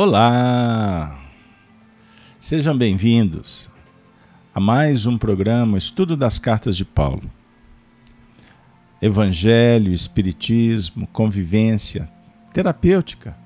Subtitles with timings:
[0.00, 1.18] Olá!
[2.38, 3.68] Sejam bem-vindos
[4.54, 7.28] a mais um programa Estudo das Cartas de Paulo.
[9.02, 12.08] Evangelho, Espiritismo, convivência,
[12.52, 13.36] terapêutica.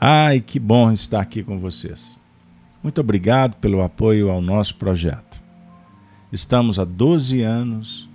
[0.00, 2.18] Ai, que bom estar aqui com vocês.
[2.82, 5.40] Muito obrigado pelo apoio ao nosso projeto.
[6.32, 8.10] Estamos há 12 anos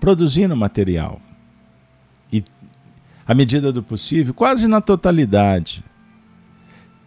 [0.00, 1.20] produzindo material
[2.32, 2.42] e,
[3.26, 5.84] à medida do possível, quase na totalidade,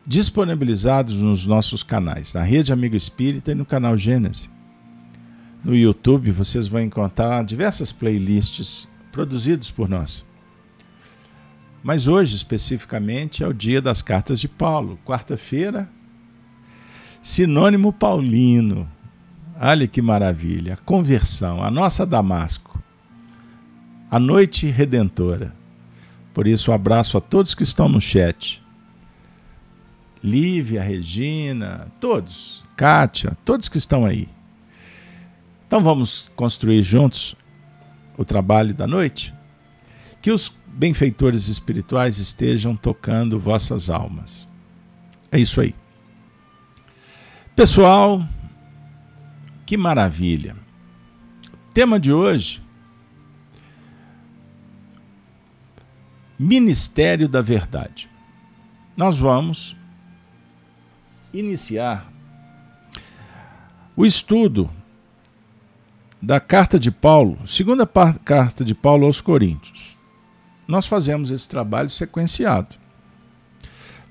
[0.05, 4.49] disponibilizados nos nossos canais, na Rede Amigo Espírita e no canal Gênesis.
[5.63, 10.25] No YouTube vocês vão encontrar diversas playlists produzidas por nós.
[11.81, 15.89] Mas hoje, especificamente, é o dia das cartas de Paulo, quarta-feira,
[17.21, 18.89] sinônimo paulino.
[19.59, 20.77] Olha que maravilha!
[20.85, 22.81] Conversão, a nossa Damasco,
[24.09, 25.53] a noite redentora.
[26.33, 28.62] Por isso, um abraço a todos que estão no chat
[30.23, 34.29] Lívia, Regina, todos, Kátia, todos que estão aí.
[35.67, 37.35] Então vamos construir juntos
[38.17, 39.33] o trabalho da noite?
[40.21, 44.47] Que os benfeitores espirituais estejam tocando vossas almas.
[45.31, 45.75] É isso aí.
[47.55, 48.25] Pessoal,
[49.65, 50.55] que maravilha.
[51.73, 52.61] Tema de hoje:
[56.39, 58.09] Ministério da Verdade.
[58.95, 59.75] Nós vamos
[61.33, 62.11] iniciar
[63.95, 64.69] o estudo
[66.21, 69.97] da carta de Paulo, segunda carta de Paulo aos Coríntios.
[70.67, 72.75] Nós fazemos esse trabalho sequenciado.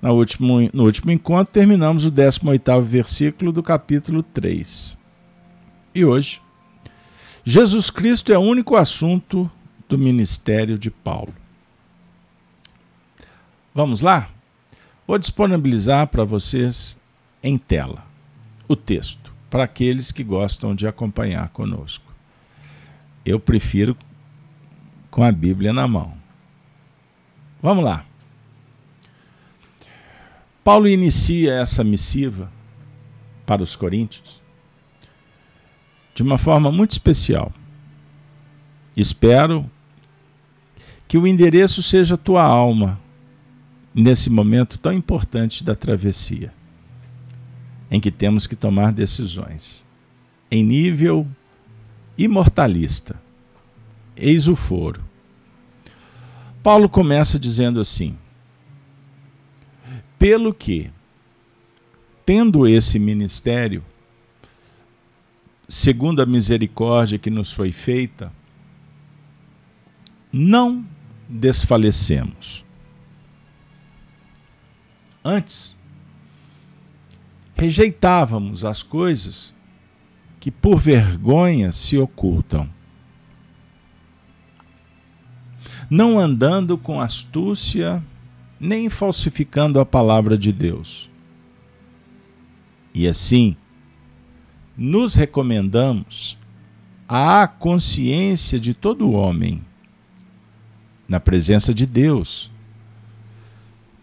[0.01, 4.99] No último, no último encontro, terminamos o 18 versículo do capítulo 3.
[5.95, 6.41] E hoje,
[7.45, 9.51] Jesus Cristo é o único assunto
[9.89, 11.35] do ministério de Paulo.
[13.75, 14.29] Vamos lá?
[15.07, 17.01] Vou disponibilizar para vocês
[17.43, 18.05] em tela
[18.69, 22.05] o texto, para aqueles que gostam de acompanhar conosco.
[23.25, 23.97] Eu prefiro
[25.11, 26.15] com a Bíblia na mão.
[27.61, 28.05] Vamos lá.
[30.65, 32.51] Paulo inicia essa missiva
[33.45, 34.41] para os coríntios
[36.15, 37.53] de uma forma muito especial.
[38.97, 39.71] Espero
[41.09, 42.99] que o endereço seja tua alma
[43.95, 46.53] nesse momento tão importante da travessia
[47.93, 49.87] em que temos que tomar decisões.
[50.51, 51.29] Em nível
[52.17, 53.21] imortalista.
[54.17, 55.05] Eis o foro.
[56.63, 58.17] Paulo começa dizendo assim:
[60.19, 60.91] pelo que,
[62.25, 63.85] tendo esse ministério,
[65.69, 68.33] segundo a misericórdia que nos foi feita,
[70.33, 70.83] não
[71.29, 72.65] desfalecemos.
[75.23, 75.77] Antes,
[77.63, 79.57] rejeitávamos as coisas
[80.41, 82.69] que por vergonha se ocultam.
[85.89, 88.03] Não andando com astúcia,
[88.59, 91.09] nem falsificando a palavra de Deus.
[92.93, 93.57] E assim,
[94.77, 96.37] nos recomendamos
[97.09, 99.63] à consciência de todo homem,
[101.09, 102.51] na presença de Deus,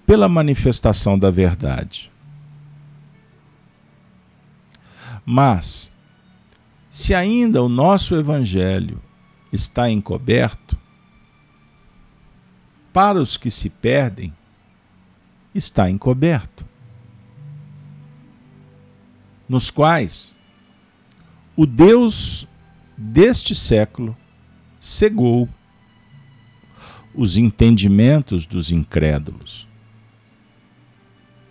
[0.05, 2.08] pela manifestação da verdade.
[5.25, 5.91] Mas,
[6.89, 9.01] se ainda o nosso Evangelho
[9.51, 10.77] está encoberto,
[12.91, 14.33] para os que se perdem,
[15.53, 16.65] está encoberto.
[19.47, 20.37] Nos quais
[21.55, 22.47] o Deus
[22.97, 24.15] deste século
[24.79, 25.49] cegou
[27.13, 29.67] os entendimentos dos incrédulos,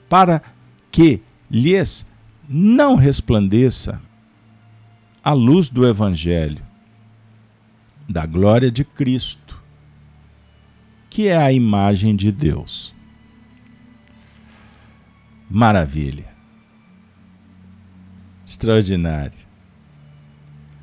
[0.09, 0.43] para
[0.91, 2.11] que lhes
[2.49, 4.01] não resplandeça
[5.23, 6.65] a luz do Evangelho,
[8.09, 9.63] da glória de Cristo,
[11.11, 12.95] que é a imagem de Deus.
[15.51, 16.27] Maravilha.
[18.47, 19.39] Extraordinário.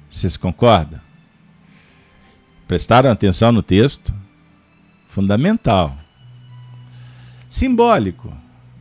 [0.07, 1.01] Vocês concordam?
[2.67, 4.13] Prestaram atenção no texto?
[5.07, 5.97] Fundamental.
[7.49, 8.31] Simbólico.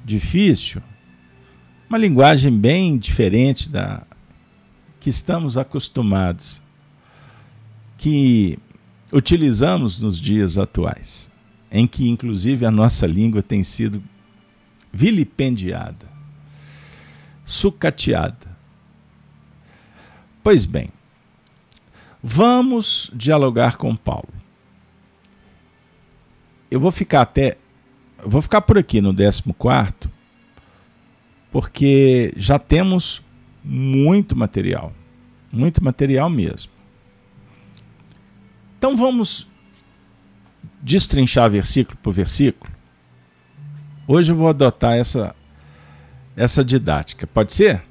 [0.05, 0.83] Difícil
[1.89, 4.03] uma linguagem bem diferente da
[5.01, 6.63] que estamos acostumados,
[7.99, 8.59] que
[9.13, 11.31] utilizamos nos dias atuais,
[11.71, 14.03] em que inclusive a nossa língua tem sido
[14.91, 16.09] vilipendiada,
[17.45, 18.57] sucateada.
[20.43, 20.89] Pois bem,
[22.23, 24.33] vamos dialogar com Paulo.
[26.71, 27.59] Eu vou ficar até
[28.25, 29.43] vou ficar por aqui no 14,
[31.55, 33.23] porque já temos
[33.63, 34.93] muito material.
[35.53, 36.73] Muito material mesmo.
[38.77, 39.47] Então vamos
[40.83, 42.73] destrinchar versículo por versículo.
[44.05, 45.33] Hoje eu vou adotar essa,
[46.35, 47.25] essa didática.
[47.25, 47.85] Pode ser?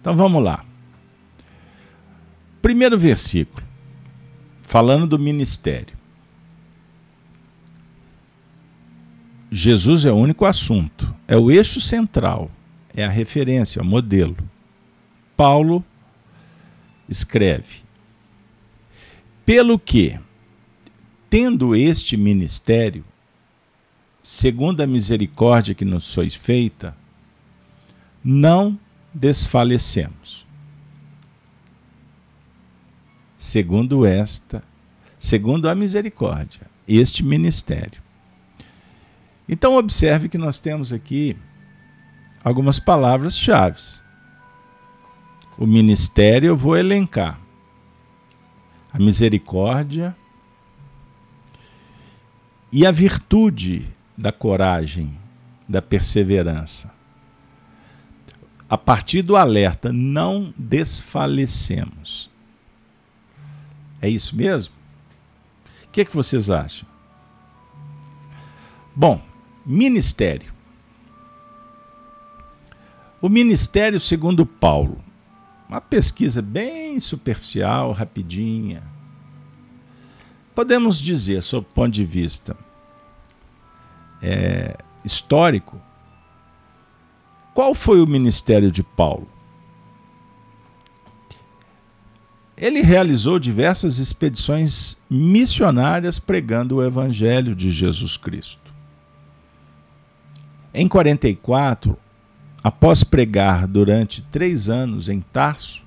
[0.00, 0.64] Então vamos lá.
[2.62, 3.66] Primeiro versículo,
[4.62, 5.96] falando do ministério.
[9.50, 12.50] Jesus é o único assunto, é o eixo central,
[12.94, 14.36] é a referência, é o modelo.
[15.36, 15.84] Paulo
[17.08, 17.82] escreve:
[19.44, 20.18] Pelo que,
[21.28, 23.04] tendo este ministério,
[24.22, 26.94] segundo a misericórdia que nos foi feita,
[28.22, 28.78] não
[29.12, 30.46] desfalecemos.
[33.36, 34.62] Segundo esta,
[35.18, 37.99] segundo a misericórdia, este ministério.
[39.52, 41.36] Então observe que nós temos aqui
[42.44, 43.82] algumas palavras-chave.
[45.58, 47.36] O ministério eu vou elencar.
[48.92, 50.16] A misericórdia
[52.70, 53.84] e a virtude
[54.16, 55.18] da coragem,
[55.68, 56.92] da perseverança.
[58.68, 62.30] A partir do alerta, não desfalecemos.
[64.00, 64.72] É isso mesmo?
[65.86, 66.88] O que, é que vocês acham?
[68.94, 69.28] Bom,
[69.64, 70.52] ministério.
[73.20, 74.98] O ministério, segundo Paulo,
[75.68, 78.82] uma pesquisa bem superficial, rapidinha.
[80.54, 82.56] Podemos dizer, sob o ponto de vista
[84.22, 85.80] é, histórico,
[87.54, 89.28] qual foi o ministério de Paulo?
[92.56, 98.69] Ele realizou diversas expedições missionárias pregando o Evangelho de Jesus Cristo.
[100.72, 101.96] Em 44,
[102.62, 105.82] após pregar durante três anos em Tarso,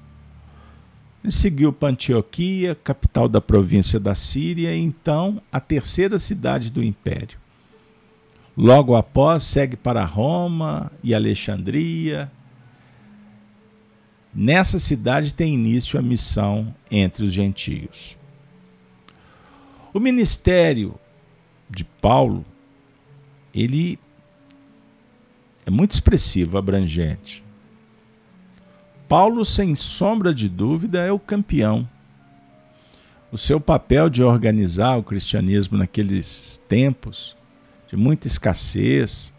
[1.24, 6.84] ele seguiu para Antioquia, capital da província da Síria, e então a terceira cidade do
[6.84, 7.38] império.
[8.58, 12.30] Logo após, segue para Roma e Alexandria.
[14.36, 18.18] Nessa cidade tem início a missão entre os gentios.
[19.94, 20.96] O ministério
[21.70, 22.44] de Paulo,
[23.56, 23.98] ele
[25.66, 27.44] é muito expressivo, abrangente.
[29.08, 31.88] Paulo, sem sombra de dúvida, é o campeão.
[33.32, 37.36] O seu papel de organizar o cristianismo naqueles tempos
[37.94, 39.32] de muita escassez,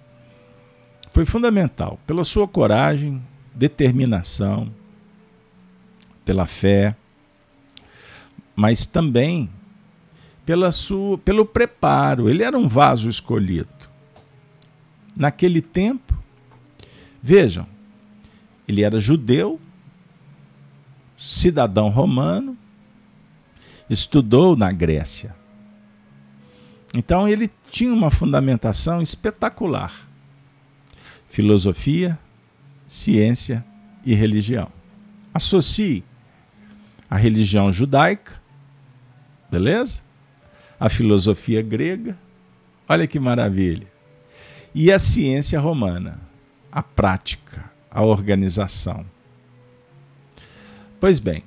[1.11, 3.21] foi fundamental pela sua coragem,
[3.53, 4.73] determinação,
[6.25, 6.95] pela fé,
[8.55, 9.51] mas também
[10.47, 12.31] pela sua, pelo preparo.
[12.31, 13.74] Ele era um vaso escolhido.
[15.17, 16.17] Naquele tempo,
[17.23, 17.67] vejam,
[18.67, 19.61] ele era judeu,
[21.17, 22.57] cidadão romano,
[23.89, 25.35] estudou na Grécia.
[26.97, 29.93] Então ele tinha uma fundamentação espetacular:
[31.29, 32.19] filosofia,
[32.89, 33.65] ciência
[34.05, 34.71] e religião.
[35.33, 36.05] Associe
[37.11, 38.41] a religião judaica,
[39.51, 40.03] beleza?
[40.79, 42.17] A filosofia grega,
[42.89, 43.94] olha que maravilha.
[44.75, 46.21] E a ciência romana,
[46.73, 49.07] a prática, a organização.
[50.99, 51.45] Pois bem,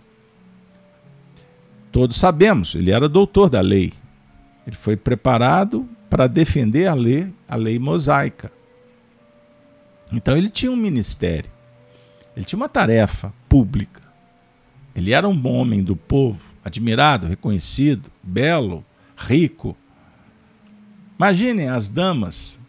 [1.91, 3.91] todos sabemos, ele era doutor da lei,
[4.65, 8.51] ele foi preparado para defender a lei, a lei mosaica.
[10.11, 11.51] Então ele tinha um ministério.
[12.35, 14.01] Ele tinha uma tarefa pública.
[14.95, 19.75] Ele era um homem do povo, admirado, reconhecido, belo, rico.
[21.17, 22.59] Imaginem as damas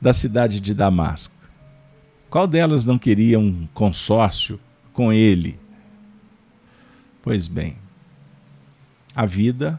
[0.00, 1.34] da cidade de Damasco.
[2.28, 4.58] Qual delas não queria um consórcio
[4.92, 5.58] com ele?
[7.22, 7.76] Pois bem,
[9.14, 9.78] a vida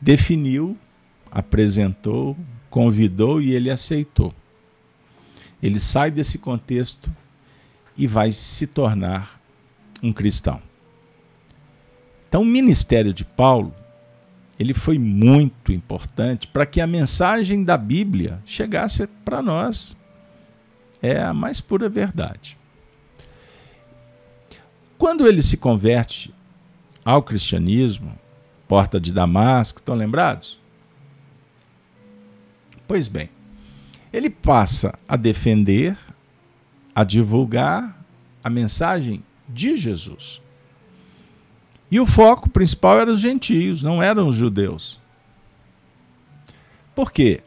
[0.00, 0.76] definiu,
[1.30, 2.36] apresentou,
[2.70, 4.32] convidou e ele aceitou.
[5.62, 7.10] Ele sai desse contexto
[7.96, 9.40] e vai se tornar
[10.02, 10.62] um cristão.
[12.28, 13.74] Então, o ministério de Paulo,
[14.58, 19.96] ele foi muito importante para que a mensagem da Bíblia chegasse para nós.
[21.02, 22.56] É a mais pura verdade.
[24.96, 26.34] Quando ele se converte
[27.04, 28.18] ao cristianismo,
[28.66, 30.58] porta de Damasco, estão lembrados?
[32.88, 33.28] Pois bem,
[34.12, 35.98] ele passa a defender,
[36.94, 38.02] a divulgar
[38.42, 40.40] a mensagem de Jesus.
[41.90, 45.00] E o foco principal era os gentios, não eram os judeus.
[46.94, 47.42] Por quê?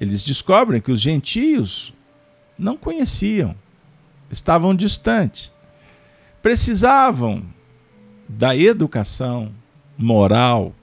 [0.00, 1.94] Eles descobrem que os gentios
[2.58, 3.54] não conheciam,
[4.30, 5.50] estavam distantes,
[6.42, 7.42] precisavam
[8.28, 9.52] da educação
[9.96, 10.74] moral,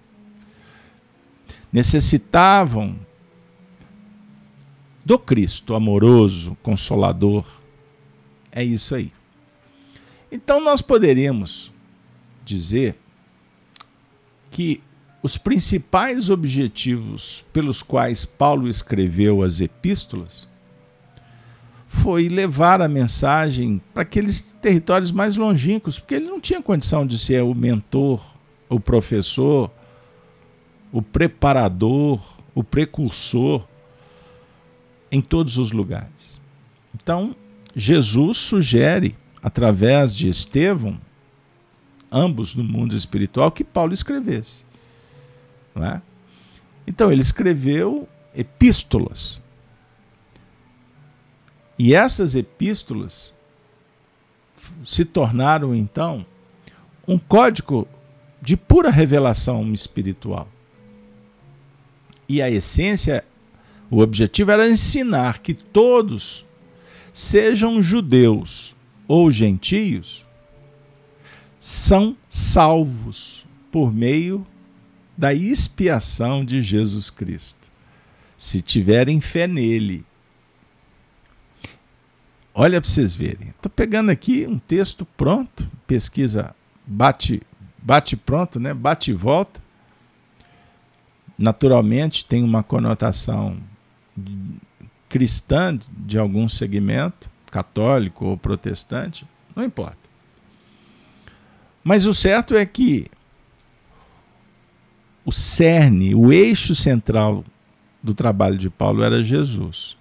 [1.71, 2.95] necessitavam
[5.03, 7.45] do Cristo amoroso, consolador.
[8.51, 9.11] É isso aí.
[10.31, 11.70] Então nós poderíamos
[12.43, 12.95] dizer
[14.49, 14.81] que
[15.23, 20.49] os principais objetivos pelos quais Paulo escreveu as epístolas
[21.87, 27.17] foi levar a mensagem para aqueles territórios mais longínquos, porque ele não tinha condição de
[27.17, 28.25] ser o mentor,
[28.69, 29.69] o professor,
[30.91, 32.19] o preparador,
[32.55, 33.67] o precursor
[35.11, 36.41] em todos os lugares.
[36.95, 37.35] Então,
[37.75, 40.97] Jesus sugere, através de Estevão,
[42.11, 44.65] ambos no mundo espiritual, que Paulo escrevesse.
[45.73, 46.01] Não é?
[46.85, 49.41] Então, ele escreveu epístolas.
[51.77, 53.33] E essas epístolas
[54.83, 56.25] se tornaram, então,
[57.07, 57.87] um código
[58.41, 60.47] de pura revelação espiritual.
[62.27, 63.23] E a essência
[63.91, 66.45] o objetivo era ensinar que todos,
[67.11, 68.73] sejam judeus
[69.05, 70.25] ou gentios,
[71.61, 74.45] são salvos por meio
[75.15, 77.69] da expiação de Jesus Cristo,
[78.35, 80.03] se tiverem fé nele.
[82.51, 83.49] Olha para vocês verem.
[83.49, 87.43] Estou pegando aqui um texto pronto, pesquisa bate,
[87.77, 88.73] bate pronto, né?
[88.73, 89.61] bate e volta.
[91.37, 93.57] Naturalmente tem uma conotação
[95.07, 100.00] cristã de algum segmento, católico ou protestante, não importa.
[101.83, 103.07] Mas o certo é que
[105.25, 107.43] o cerne, o eixo central
[108.01, 109.97] do trabalho de Paulo era Jesus.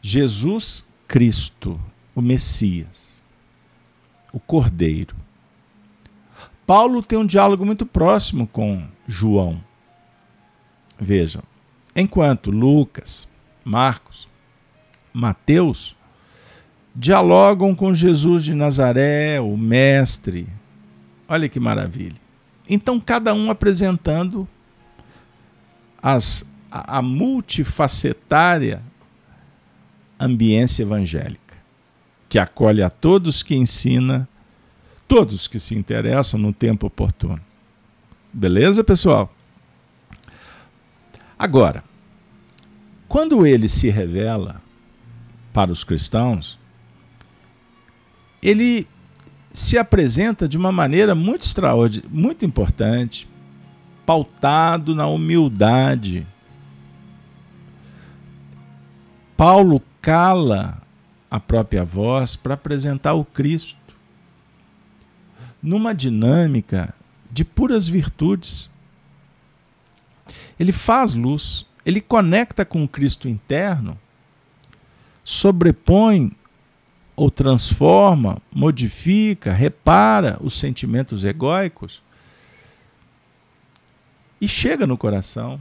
[0.00, 1.80] Jesus Cristo,
[2.14, 3.24] o Messias,
[4.32, 5.14] o Cordeiro.
[6.66, 9.62] Paulo tem um diálogo muito próximo com João.
[10.98, 11.42] Vejam,
[11.94, 13.28] Enquanto Lucas,
[13.62, 14.26] Marcos,
[15.12, 15.94] Mateus
[16.94, 20.46] dialogam com Jesus de Nazaré, o Mestre.
[21.28, 22.20] Olha que maravilha.
[22.68, 24.46] Então, cada um apresentando
[26.02, 28.82] as, a, a multifacetária
[30.18, 31.56] ambiência evangélica,
[32.28, 34.28] que acolhe a todos que ensina,
[35.08, 37.40] todos que se interessam no tempo oportuno.
[38.32, 39.34] Beleza, pessoal?
[41.36, 41.82] Agora,
[43.08, 44.62] quando ele se revela
[45.52, 46.58] para os cristãos,
[48.42, 48.88] ele
[49.52, 53.28] se apresenta de uma maneira muito extraordinária, muito importante,
[54.04, 56.26] pautado na humildade.
[59.36, 60.82] Paulo cala
[61.30, 63.76] a própria voz para apresentar o Cristo
[65.62, 66.94] numa dinâmica
[67.30, 68.68] de puras virtudes.
[70.58, 73.98] Ele faz luz, ele conecta com o Cristo interno,
[75.22, 76.32] sobrepõe
[77.14, 82.02] ou transforma, modifica, repara os sentimentos egóicos
[84.40, 85.60] e chega no coração.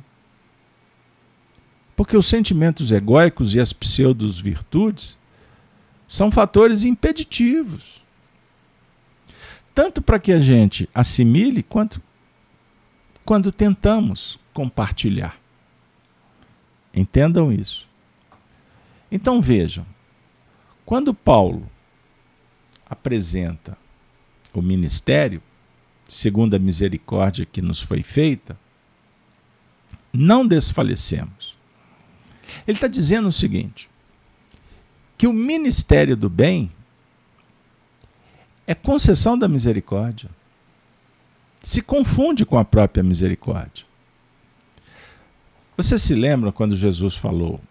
[1.95, 5.19] Porque os sentimentos egóicos e as pseudos virtudes
[6.07, 8.03] são fatores impeditivos.
[9.73, 12.01] Tanto para que a gente assimile, quanto
[13.23, 15.39] quando tentamos compartilhar.
[16.93, 17.87] Entendam isso.
[19.11, 19.85] Então vejam,
[20.91, 21.71] quando Paulo
[22.85, 23.77] apresenta
[24.53, 25.41] o ministério,
[26.05, 28.59] segundo a misericórdia que nos foi feita,
[30.11, 31.57] não desfalecemos.
[32.67, 33.89] Ele está dizendo o seguinte:
[35.17, 36.69] que o ministério do bem
[38.67, 40.29] é concessão da misericórdia.
[41.61, 43.85] Se confunde com a própria misericórdia.
[45.77, 47.61] Você se lembra quando Jesus falou: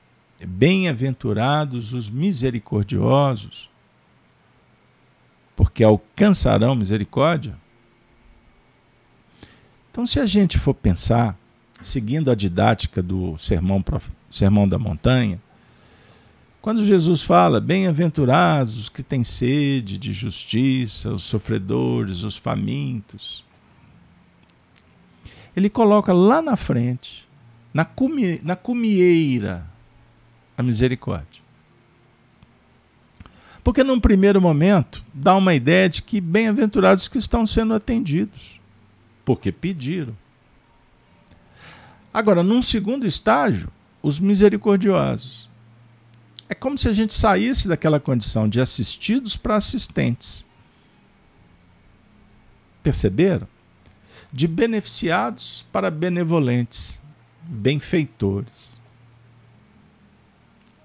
[0.47, 3.71] Bem-aventurados os misericordiosos,
[5.55, 7.57] porque alcançarão misericórdia?
[9.91, 11.37] Então, se a gente for pensar,
[11.83, 13.85] seguindo a didática do Sermão,
[14.31, 15.41] Sermão da Montanha,
[16.63, 23.45] quando Jesus fala, bem-aventurados os que têm sede de justiça, os sofredores, os famintos,
[25.57, 27.27] ele coloca lá na frente
[27.73, 29.70] na, cumi, na cumieira
[30.61, 31.43] a misericórdia.
[33.63, 38.61] Porque num primeiro momento dá uma ideia de que bem-aventurados que estão sendo atendidos,
[39.25, 40.17] porque pediram.
[42.13, 43.71] Agora, num segundo estágio,
[44.03, 45.49] os misericordiosos.
[46.49, 50.45] É como se a gente saísse daquela condição de assistidos para assistentes.
[52.83, 53.47] Perceberam?
[54.33, 57.01] De beneficiados para benevolentes,
[57.43, 58.80] benfeitores.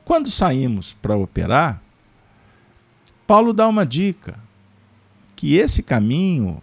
[0.05, 1.81] Quando saímos para operar,
[3.25, 4.39] Paulo dá uma dica
[5.35, 6.61] que esse caminho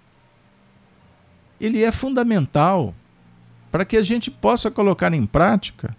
[1.61, 2.95] ele é fundamental
[3.71, 5.97] para que a gente possa colocar em prática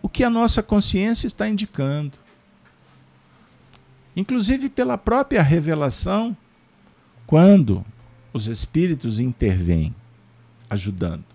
[0.00, 2.16] o que a nossa consciência está indicando.
[4.14, 6.36] Inclusive pela própria revelação,
[7.26, 7.84] quando
[8.32, 9.94] os espíritos intervêm,
[10.68, 11.31] ajudando.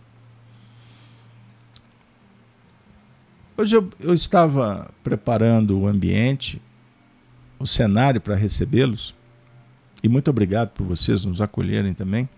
[3.60, 6.62] Hoje eu, eu estava preparando o ambiente,
[7.58, 9.16] o cenário para recebê-los,
[10.04, 12.30] e muito obrigado por vocês nos acolherem também.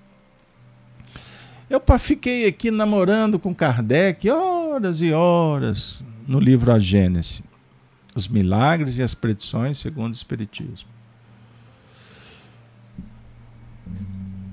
[1.69, 7.43] Eu fiquei aqui namorando com Kardec horas e horas no livro A Gênese,
[8.15, 10.87] os milagres e as predições segundo o Espiritismo.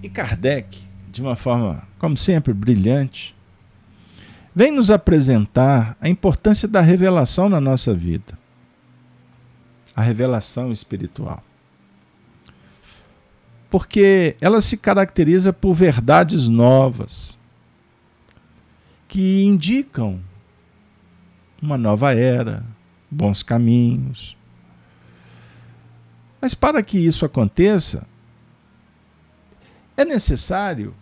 [0.02, 0.80] E Kardec,
[1.12, 3.35] de uma forma, como sempre, brilhante,
[4.56, 8.38] vem nos apresentar a importância da revelação na nossa vida.
[9.94, 11.44] A revelação espiritual.
[13.68, 17.38] Porque ela se caracteriza por verdades novas
[19.06, 20.22] que indicam
[21.60, 22.64] uma nova era,
[23.10, 24.38] bons caminhos.
[26.40, 28.06] Mas para que isso aconteça,
[29.98, 30.94] é necessário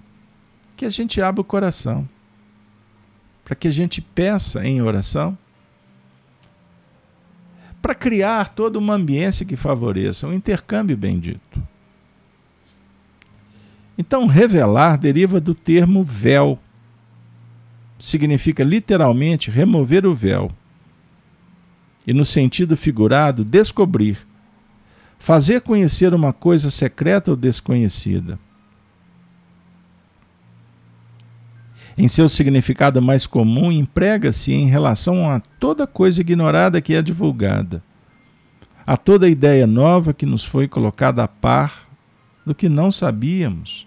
[0.76, 2.08] que a gente abra o coração
[3.44, 5.36] para que a gente peça em oração,
[7.82, 11.62] para criar toda uma ambiência que favoreça um intercâmbio bendito.
[13.96, 16.58] Então, revelar deriva do termo véu.
[17.98, 20.50] Significa literalmente remover o véu.
[22.06, 24.18] E no sentido figurado, descobrir,
[25.18, 28.38] fazer conhecer uma coisa secreta ou desconhecida.
[31.96, 37.82] Em seu significado mais comum, emprega-se em relação a toda coisa ignorada que é divulgada,
[38.86, 41.88] a toda ideia nova que nos foi colocada a par
[42.44, 43.86] do que não sabíamos.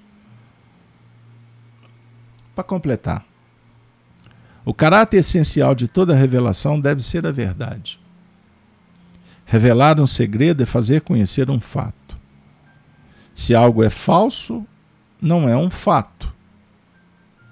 [2.56, 3.26] Para completar,
[4.66, 8.00] o caráter essencial de toda revelação deve ser a verdade.
[9.46, 12.18] Revelar um segredo é fazer conhecer um fato.
[13.34, 14.66] Se algo é falso,
[15.22, 16.34] não é um fato.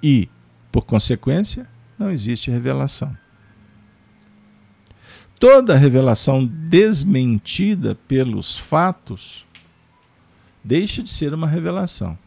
[0.03, 0.27] E,
[0.75, 1.65] por consequência,
[1.97, 3.15] não existe revelação.
[5.39, 9.45] Toda revelação desmentida pelos fatos
[10.61, 12.17] deixa de ser uma revelação.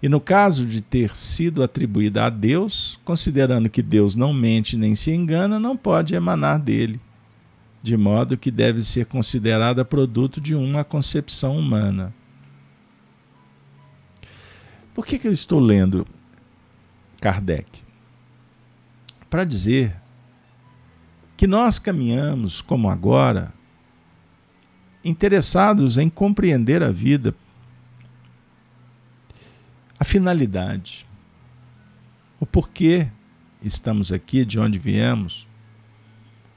[0.00, 4.94] E no caso de ter sido atribuída a Deus, considerando que Deus não mente nem
[4.94, 7.00] se engana, não pode emanar dele,
[7.82, 12.14] de modo que deve ser considerada produto de uma concepção humana.
[14.94, 16.06] Por que, que eu estou lendo
[17.26, 17.82] Kardec,
[19.28, 19.96] para dizer
[21.36, 23.52] que nós caminhamos, como agora,
[25.04, 27.34] interessados em compreender a vida,
[29.98, 31.04] a finalidade,
[32.38, 33.08] o porquê
[33.60, 35.48] estamos aqui, de onde viemos,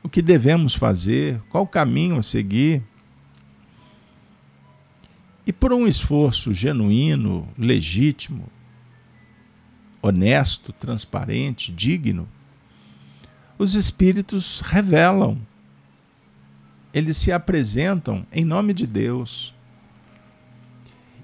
[0.04, 2.84] o que devemos fazer, qual caminho a seguir.
[5.48, 8.48] E por um esforço genuíno, legítimo,
[10.02, 12.28] honesto, transparente, digno,
[13.58, 15.38] os espíritos revelam.
[16.94, 19.54] Eles se apresentam em nome de Deus.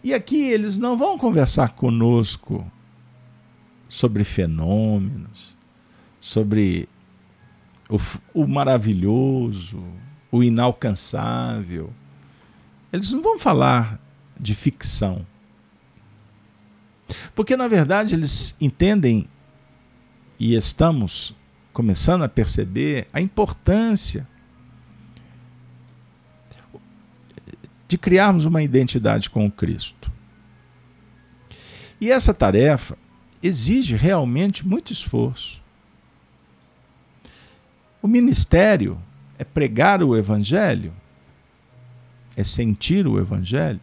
[0.03, 2.69] E aqui eles não vão conversar conosco
[3.89, 5.55] sobre fenômenos,
[6.19, 6.87] sobre
[7.89, 7.97] o,
[8.33, 9.83] o maravilhoso,
[10.31, 11.91] o inalcançável.
[12.91, 13.99] Eles não vão falar
[14.39, 15.25] de ficção.
[17.33, 19.27] Porque, na verdade, eles entendem
[20.39, 21.35] e estamos
[21.71, 24.27] começando a perceber a importância
[27.87, 30.11] de criarmos uma identidade com o Cristo.
[31.99, 32.97] E essa tarefa
[33.41, 35.61] exige realmente muito esforço.
[38.01, 39.01] O ministério
[39.37, 40.93] é pregar o Evangelho,
[42.35, 43.79] é sentir o Evangelho,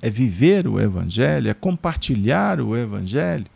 [0.00, 3.46] é viver o Evangelho, é compartilhar o Evangelho.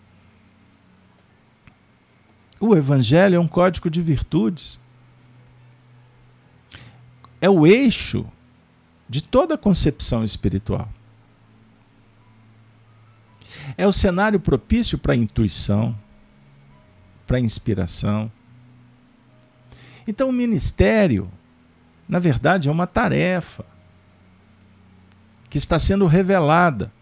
[2.59, 4.81] O Evangelho é um código de virtudes.
[7.41, 8.27] É o eixo
[9.09, 10.89] de toda a concepção espiritual.
[13.77, 15.97] É o cenário propício para a intuição,
[17.27, 18.31] para a inspiração.
[20.07, 21.31] Então, o ministério,
[22.09, 23.65] na verdade, é uma tarefa
[25.51, 26.93] que está sendo revelada.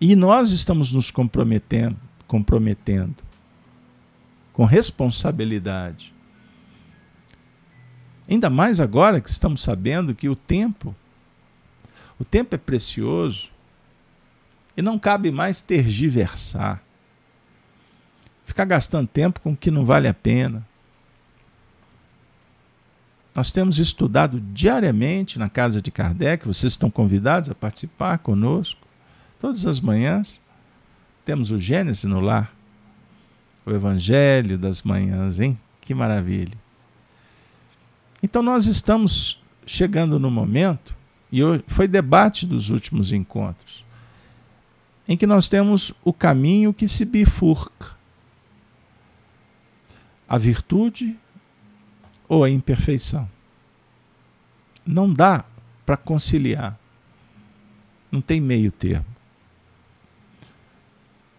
[0.00, 3.16] E nós estamos nos comprometendo, comprometendo
[4.52, 6.12] com responsabilidade.
[8.28, 10.94] Ainda mais agora que estamos sabendo que o tempo,
[12.18, 13.50] o tempo é precioso
[14.76, 16.82] e não cabe mais tergiversar.
[18.44, 20.66] Ficar gastando tempo com o que não vale a pena.
[23.36, 28.80] Nós temos estudado diariamente na casa de Kardec, vocês estão convidados a participar conosco,
[29.38, 30.40] todas as manhãs.
[31.22, 32.50] Temos o Gênesis no lar,
[33.66, 35.58] o Evangelho das manhãs, hein?
[35.82, 36.56] Que maravilha.
[38.22, 40.96] Então nós estamos chegando no momento,
[41.30, 43.84] e foi debate dos últimos encontros,
[45.06, 47.94] em que nós temos o caminho que se bifurca.
[50.26, 51.18] A virtude
[52.28, 53.28] ou a imperfeição.
[54.84, 55.44] Não dá
[55.84, 56.78] para conciliar.
[58.10, 59.06] Não tem meio termo.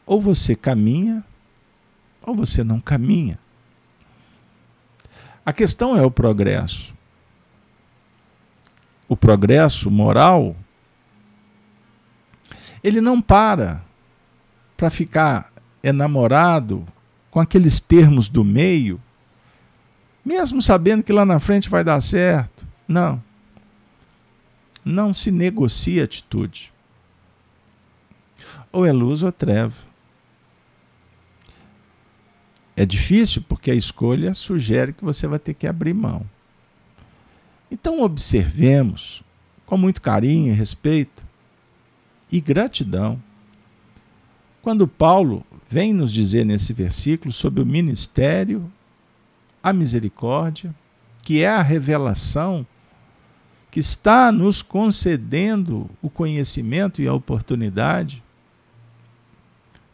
[0.05, 1.23] Ou você caminha,
[2.21, 3.39] ou você não caminha.
[5.45, 6.93] A questão é o progresso.
[9.07, 10.55] O progresso moral,
[12.83, 13.81] ele não para
[14.75, 16.85] para ficar enamorado
[17.31, 19.01] com aqueles termos do meio,
[20.27, 22.67] mesmo sabendo que lá na frente vai dar certo.
[22.85, 23.23] Não.
[24.83, 26.73] Não se negocia atitude.
[28.69, 29.87] Ou é luz ou é treva.
[32.75, 36.25] É difícil porque a escolha sugere que você vai ter que abrir mão.
[37.71, 39.23] Então, observemos
[39.65, 41.23] com muito carinho e respeito
[42.29, 43.21] e gratidão.
[44.61, 48.69] Quando Paulo vem nos dizer nesse versículo sobre o ministério,
[49.69, 50.73] a misericórdia,
[51.23, 52.65] que é a revelação
[53.69, 58.23] que está nos concedendo o conhecimento e a oportunidade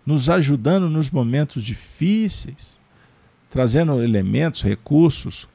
[0.06, 2.80] nos ajudando nos momentos difíceis,
[3.50, 5.48] trazendo elementos, recursos,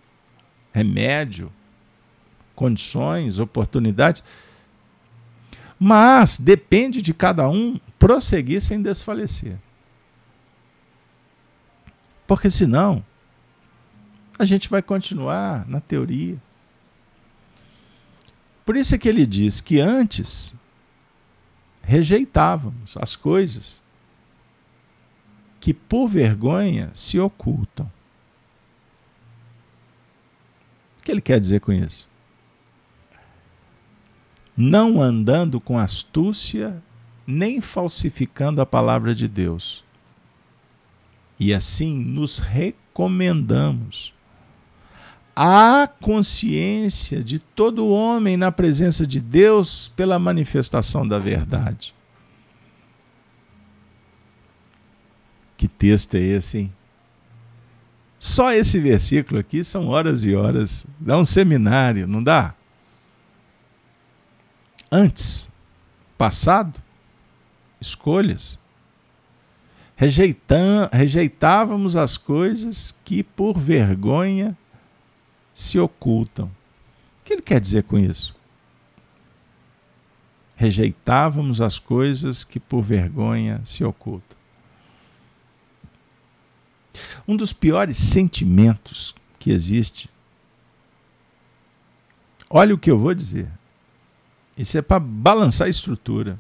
[0.73, 1.53] remédio,
[2.55, 4.25] condições, oportunidades.
[5.79, 9.57] Mas depende de cada um prosseguir sem desfalecer.
[12.27, 13.05] Porque senão,
[14.39, 16.41] a gente vai continuar na teoria.
[18.65, 20.55] Por isso é que ele diz que antes
[21.83, 23.83] rejeitávamos as coisas
[25.59, 27.91] que por vergonha se ocultam.
[30.99, 32.09] O que ele quer dizer com isso?
[34.57, 36.83] Não andando com astúcia,
[37.27, 39.85] nem falsificando a palavra de Deus.
[41.41, 44.13] E assim nos recomendamos
[45.41, 51.95] a consciência de todo homem na presença de Deus pela manifestação da verdade.
[55.57, 56.73] Que texto é esse, hein?
[58.19, 60.85] Só esse versículo aqui são horas e horas.
[60.99, 62.53] Dá um seminário, não dá?
[64.91, 65.49] Antes,
[66.17, 66.83] passado,
[67.81, 68.59] escolhas.
[69.95, 74.57] Rejeitam, rejeitávamos as coisas que por vergonha
[75.59, 76.47] se ocultam.
[76.47, 78.33] O que ele quer dizer com isso?
[80.55, 84.39] Rejeitávamos as coisas que por vergonha se ocultam.
[87.27, 90.09] Um dos piores sentimentos que existe.
[92.49, 93.51] Olha o que eu vou dizer.
[94.57, 96.39] Isso é para balançar a estrutura.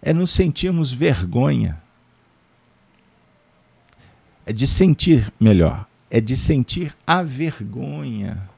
[0.00, 1.82] É nos sentirmos vergonha.
[4.46, 5.88] É de sentir melhor.
[6.10, 8.48] É de sentir a vergonha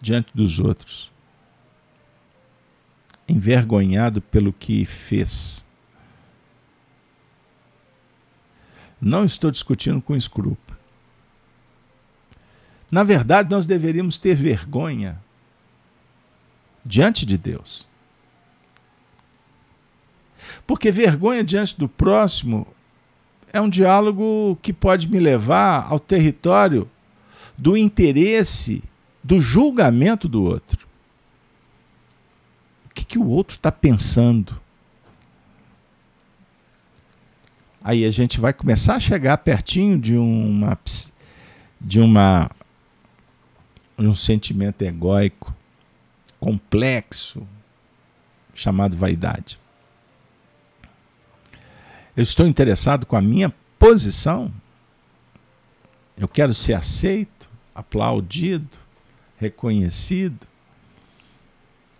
[0.00, 1.12] diante dos outros.
[3.28, 5.64] Envergonhado pelo que fez
[9.00, 10.78] Não estou discutindo com escrúpulo.
[12.90, 15.18] Na verdade, nós deveríamos ter vergonha
[16.84, 17.88] diante de Deus.
[20.66, 22.66] Porque vergonha diante do próximo
[23.52, 26.88] é um diálogo que pode me levar ao território
[27.56, 28.82] do interesse,
[29.22, 30.86] do julgamento do outro.
[32.86, 34.60] O que, que o outro está pensando?
[37.82, 40.78] aí a gente vai começar a chegar pertinho de uma
[41.80, 42.50] de uma
[43.98, 45.54] de um sentimento egóico
[46.38, 47.46] complexo,
[48.54, 49.58] chamado vaidade.
[52.20, 54.52] Eu estou interessado com a minha posição.
[56.18, 58.76] Eu quero ser aceito, aplaudido,
[59.38, 60.46] reconhecido.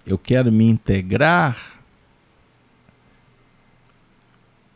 [0.05, 1.81] Eu quero me integrar.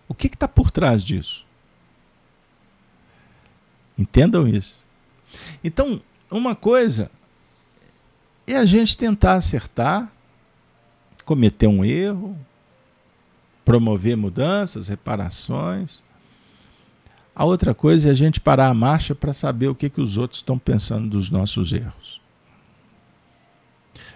[0.09, 1.45] O que está por trás disso?
[3.99, 4.83] Entendam isso.
[5.63, 7.11] Então, uma coisa
[8.47, 10.11] é a gente tentar acertar,
[11.23, 12.35] cometer um erro,
[13.65, 16.03] promover mudanças, reparações.
[17.35, 20.17] A outra coisa é a gente parar a marcha para saber o que, que os
[20.17, 22.21] outros estão pensando dos nossos erros.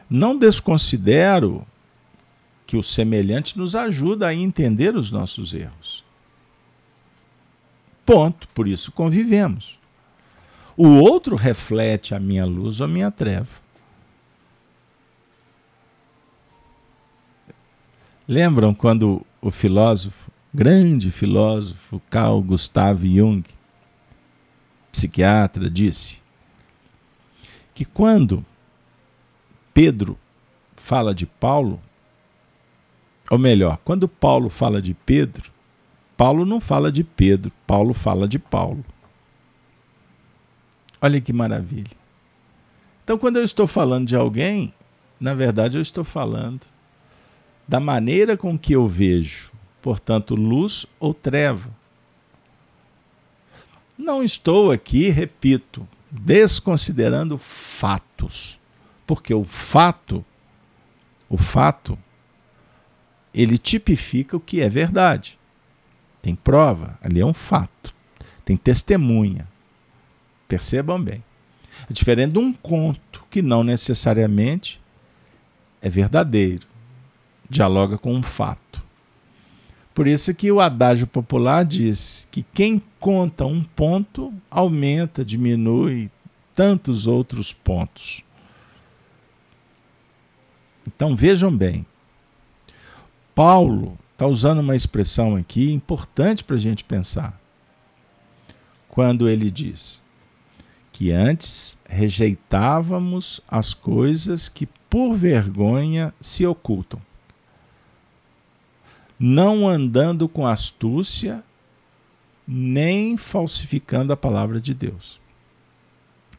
[0.09, 1.67] Não desconsidero
[2.67, 6.05] que o semelhante nos ajuda a entender os nossos erros.
[8.05, 8.47] Ponto.
[8.49, 9.79] Por isso convivemos.
[10.77, 13.49] O outro reflete a minha luz ou a minha treva.
[18.29, 23.44] Lembram quando o filósofo, grande filósofo Carl Gustav Jung,
[24.90, 26.22] psiquiatra, disse
[27.74, 28.44] que quando
[29.72, 30.18] Pedro
[30.74, 31.81] fala de Paulo,
[33.31, 35.53] ou melhor, quando Paulo fala de Pedro,
[36.16, 38.85] Paulo não fala de Pedro, Paulo fala de Paulo.
[41.01, 41.96] Olha que maravilha.
[43.05, 44.74] Então, quando eu estou falando de alguém,
[45.20, 46.62] na verdade eu estou falando
[47.68, 49.52] da maneira com que eu vejo,
[49.83, 51.70] portanto, luz ou treva.
[53.96, 58.59] Não estou aqui, repito, desconsiderando fatos,
[59.07, 60.24] porque o fato,
[61.28, 61.98] o fato,
[63.35, 65.38] ele tipifica o que é verdade.
[66.22, 67.94] Tem prova, ali é um fato.
[68.44, 69.46] Tem testemunha.
[70.48, 71.22] Percebam bem.
[71.88, 74.81] É diferente de um conto que não necessariamente
[75.83, 76.67] é verdadeiro
[77.49, 78.83] dialoga com um fato.
[79.95, 86.09] Por isso que o adágio popular diz que quem conta um ponto aumenta, diminui
[86.55, 88.23] tantos outros pontos.
[90.87, 91.85] Então vejam bem,
[93.35, 97.37] Paulo está usando uma expressão aqui importante para a gente pensar.
[98.89, 100.01] Quando ele diz
[100.93, 107.08] que antes rejeitávamos as coisas que por vergonha se ocultam
[109.18, 111.42] não andando com astúcia,
[112.46, 115.20] nem falsificando a palavra de Deus.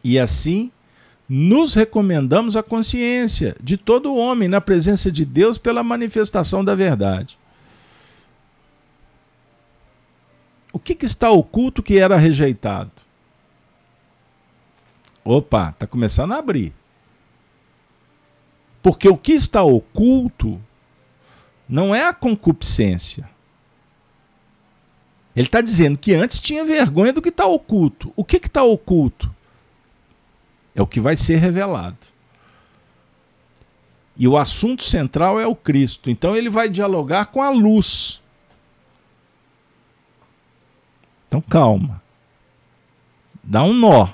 [0.03, 0.71] E assim,
[1.27, 7.37] nos recomendamos a consciência de todo homem na presença de Deus pela manifestação da verdade.
[10.71, 12.91] O que, que está oculto que era rejeitado?
[15.23, 16.73] Opa, está começando a abrir.
[18.81, 20.59] Porque o que está oculto
[21.69, 23.29] não é a concupiscência.
[25.35, 28.11] Ele está dizendo que antes tinha vergonha do que está oculto.
[28.15, 29.33] O que está oculto?
[30.73, 31.97] É o que vai ser revelado.
[34.17, 36.09] E o assunto central é o Cristo.
[36.09, 38.19] Então ele vai dialogar com a luz.
[41.27, 42.01] Então calma.
[43.43, 44.09] Dá um nó.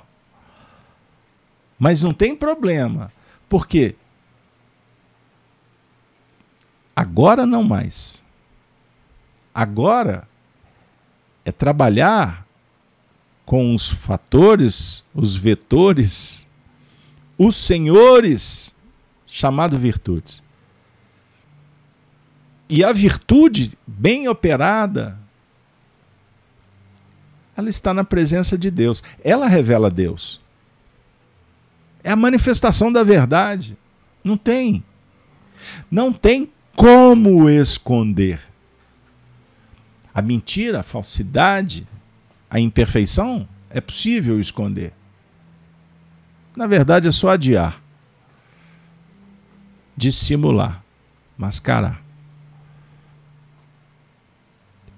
[1.80, 3.12] Mas não tem problema.
[3.48, 3.96] Por quê?
[6.96, 8.24] Agora não mais.
[9.54, 10.28] Agora
[11.44, 12.46] é trabalhar
[13.46, 16.48] com os fatores, os vetores,
[17.38, 18.76] os senhores,
[19.28, 20.44] chamado virtudes.
[22.68, 25.20] E a virtude bem operada,
[27.56, 29.04] ela está na presença de Deus.
[29.24, 30.42] Ela revela Deus.
[32.04, 33.78] É a manifestação da verdade.
[34.24, 34.84] Não tem.
[35.90, 38.40] Não tem como esconder?
[40.14, 41.88] A mentira, a falsidade,
[42.50, 44.94] a imperfeição é possível esconder.
[46.56, 47.82] Na verdade, é só adiar,
[49.96, 50.84] dissimular,
[51.38, 52.02] mascarar.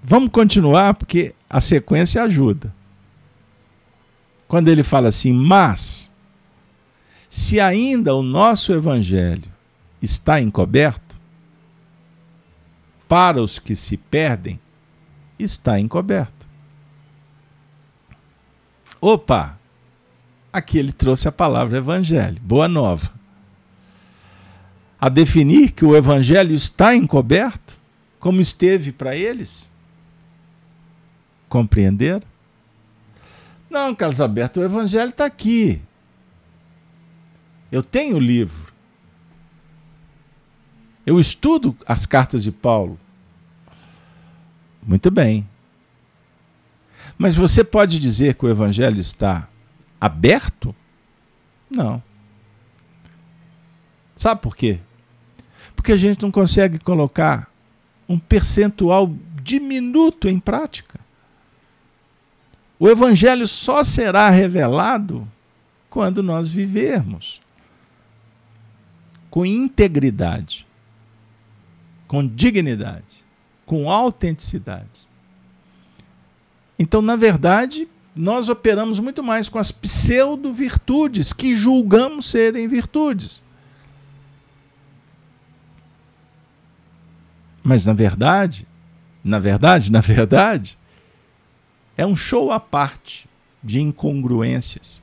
[0.02, 2.72] Vamos continuar porque a sequência ajuda.
[4.46, 6.10] Quando ele fala assim, mas,
[7.28, 9.50] se ainda o nosso evangelho
[10.00, 11.07] está encoberto,
[13.08, 14.60] para os que se perdem,
[15.38, 16.46] está encoberto.
[19.00, 19.58] Opa!
[20.52, 23.12] Aqui ele trouxe a palavra evangelho, boa nova.
[25.00, 27.78] A definir que o evangelho está encoberto,
[28.18, 29.70] como esteve para eles?
[31.48, 32.22] Compreender?
[33.70, 35.80] Não, Carlos Alberto, o evangelho está aqui.
[37.70, 38.67] Eu tenho o livro.
[41.08, 43.00] Eu estudo as cartas de Paulo.
[44.86, 45.48] Muito bem.
[47.16, 49.48] Mas você pode dizer que o evangelho está
[49.98, 50.76] aberto?
[51.70, 52.02] Não.
[54.14, 54.80] Sabe por quê?
[55.74, 57.50] Porque a gente não consegue colocar
[58.06, 59.10] um percentual
[59.42, 61.00] diminuto em prática.
[62.78, 65.26] O evangelho só será revelado
[65.88, 67.40] quando nós vivermos
[69.30, 70.67] com integridade,
[72.08, 73.24] com dignidade,
[73.64, 75.06] com autenticidade.
[76.76, 83.42] Então, na verdade, nós operamos muito mais com as pseudo-virtudes que julgamos serem virtudes.
[87.62, 88.66] Mas na verdade,
[89.22, 90.78] na verdade, na verdade,
[91.96, 93.28] é um show à parte
[93.62, 95.02] de incongruências,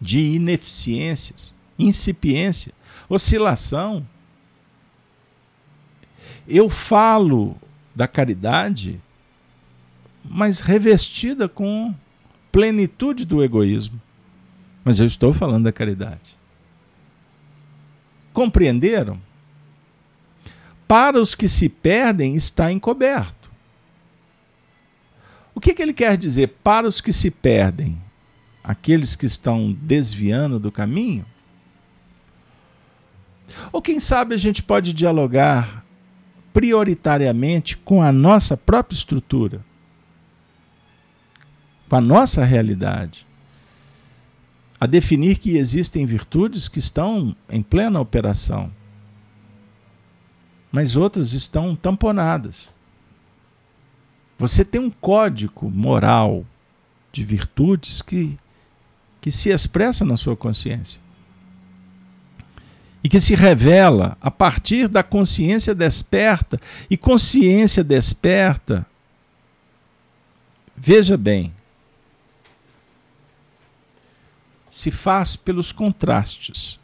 [0.00, 2.72] de ineficiências, incipiência,
[3.08, 4.06] oscilação.
[6.50, 7.56] Eu falo
[7.94, 9.00] da caridade
[10.24, 11.94] mas revestida com
[12.52, 14.00] plenitude do egoísmo.
[14.84, 16.36] Mas eu estou falando da caridade.
[18.32, 19.20] Compreenderam?
[20.86, 23.50] Para os que se perdem está encoberto.
[25.54, 26.48] O que, que ele quer dizer?
[26.64, 28.00] Para os que se perdem,
[28.64, 31.24] aqueles que estão desviando do caminho?
[33.72, 35.84] Ou quem sabe a gente pode dialogar
[36.52, 39.64] prioritariamente com a nossa própria estrutura?
[41.90, 43.26] com a nossa realidade,
[44.80, 48.70] a definir que existem virtudes que estão em plena operação,
[50.70, 52.72] mas outras estão tamponadas.
[54.38, 56.46] Você tem um código moral
[57.10, 58.38] de virtudes que,
[59.20, 61.00] que se expressa na sua consciência
[63.02, 66.60] e que se revela a partir da consciência desperta.
[66.88, 68.86] E consciência desperta,
[70.76, 71.52] veja bem,
[74.68, 76.78] se faz pelos contrastes,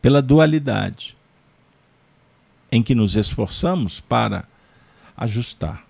[0.00, 1.16] pela dualidade,
[2.70, 4.44] em que nos esforçamos para
[5.16, 5.84] ajustar.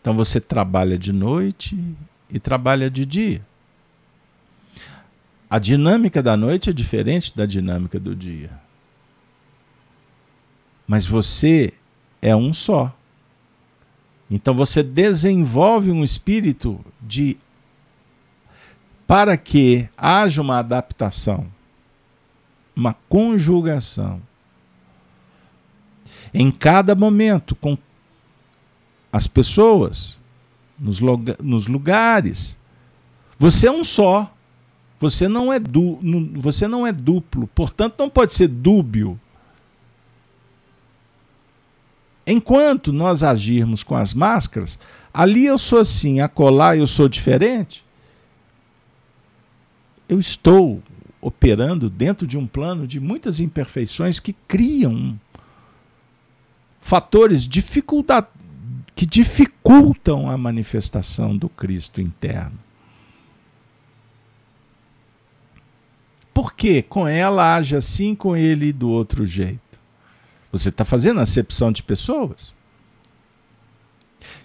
[0.00, 1.76] Então você trabalha de noite
[2.30, 3.44] e trabalha de dia.
[5.52, 8.58] A dinâmica da noite é diferente da dinâmica do dia.
[10.86, 11.74] Mas você
[12.22, 12.90] é um só.
[14.30, 17.36] Então você desenvolve um espírito de
[19.06, 21.46] para que haja uma adaptação,
[22.74, 24.22] uma conjugação
[26.32, 27.76] em cada momento com
[29.12, 30.18] as pessoas,
[30.78, 30.98] nos,
[31.42, 32.58] nos lugares.
[33.38, 34.34] Você é um só.
[35.02, 35.98] Você não é, du,
[36.34, 39.18] você não é duplo, portanto não pode ser dúbio.
[42.24, 44.78] Enquanto nós agirmos com as máscaras,
[45.12, 47.84] ali eu sou assim, acolá eu sou diferente,
[50.08, 50.80] eu estou
[51.20, 55.18] operando dentro de um plano de muitas imperfeições que criam
[56.80, 57.48] fatores
[58.94, 62.56] que dificultam a manifestação do Cristo interno.
[66.32, 69.60] Por que com ela age assim, com ele do outro jeito?
[70.50, 72.54] Você está fazendo acepção de pessoas?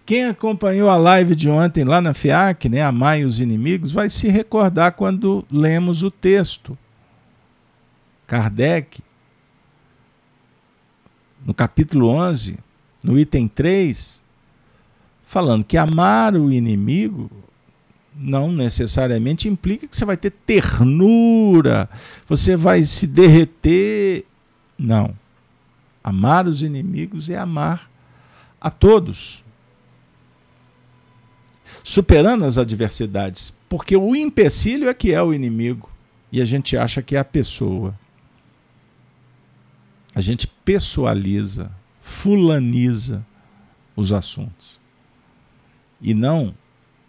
[0.05, 4.29] Quem acompanhou a live de ontem lá na FIAC, né, Amai os Inimigos, vai se
[4.29, 6.77] recordar quando lemos o texto.
[8.25, 9.01] Kardec,
[11.45, 12.57] no capítulo 11,
[13.03, 14.21] no item 3,
[15.25, 17.29] falando que amar o inimigo
[18.17, 21.89] não necessariamente implica que você vai ter ternura,
[22.27, 24.25] você vai se derreter.
[24.77, 25.13] Não.
[26.03, 27.89] Amar os inimigos é amar
[28.59, 29.43] a todos
[31.83, 33.53] superando as adversidades.
[33.69, 35.89] Porque o empecilho é que é o inimigo.
[36.31, 37.97] E a gente acha que é a pessoa.
[40.13, 41.71] A gente pessoaliza,
[42.01, 43.25] fulaniza
[43.95, 44.79] os assuntos.
[46.01, 46.53] E não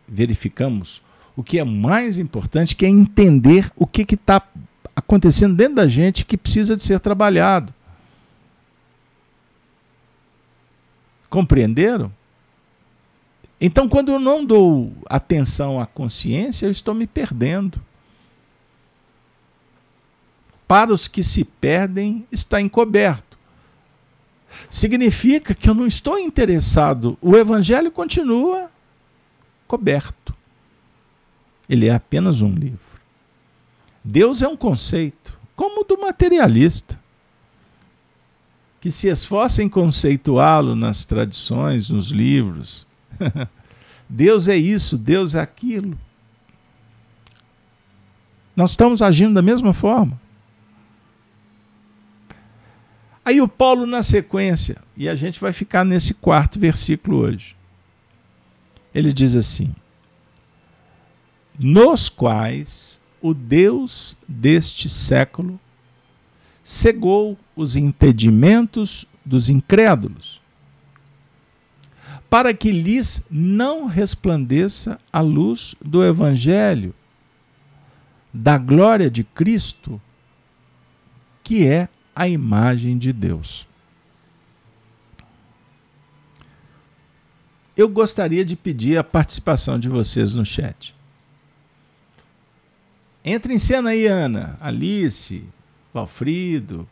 [0.08, 1.02] verificamos
[1.36, 4.42] o que é mais importante, que é entender o que está
[4.96, 7.72] acontecendo dentro da gente que precisa de ser trabalhado.
[11.30, 12.12] Compreenderam?
[13.60, 17.80] Então, quando eu não dou atenção à consciência, eu estou me perdendo.
[20.66, 23.38] Para os que se perdem, está encoberto.
[24.70, 27.16] Significa que eu não estou interessado.
[27.20, 28.70] O evangelho continua
[29.68, 30.34] coberto.
[31.68, 32.98] Ele é apenas um livro.
[34.02, 36.98] Deus é um conceito, como o do materialista.
[38.80, 42.86] que se esforça em conceituá-lo nas tradições, nos livros.
[44.08, 45.98] Deus é isso, Deus é aquilo.
[48.54, 50.18] Nós estamos agindo da mesma forma.
[53.24, 57.57] Aí o Paulo, na sequência, e a gente vai ficar nesse quarto versículo hoje.
[58.98, 59.72] Ele diz assim:
[61.56, 65.60] Nos quais o Deus deste século
[66.64, 70.40] cegou os entendimentos dos incrédulos,
[72.28, 76.92] para que lhes não resplandeça a luz do Evangelho,
[78.34, 80.02] da glória de Cristo,
[81.44, 83.64] que é a imagem de Deus.
[87.78, 90.96] Eu gostaria de pedir a participação de vocês no chat.
[93.24, 95.44] Entre em cena aí, Ana, Alice,
[95.94, 96.88] Valfrido,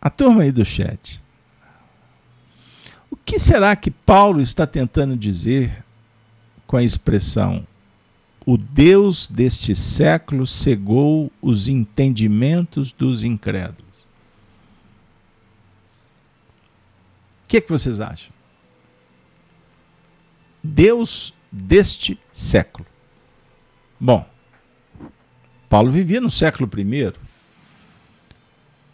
[0.00, 1.22] a turma aí do chat.
[3.10, 5.84] O que será que Paulo está tentando dizer
[6.66, 7.66] com a expressão
[8.46, 14.06] o Deus deste século cegou os entendimentos dos incrédulos?
[17.44, 18.35] O que, é que vocês acham?
[20.66, 22.86] Deus deste século.
[23.98, 24.28] Bom,
[25.68, 27.12] Paulo vivia no século I.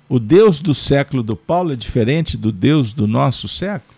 [0.08, 3.92] O Deus do século do Paulo é diferente do Deus do nosso século?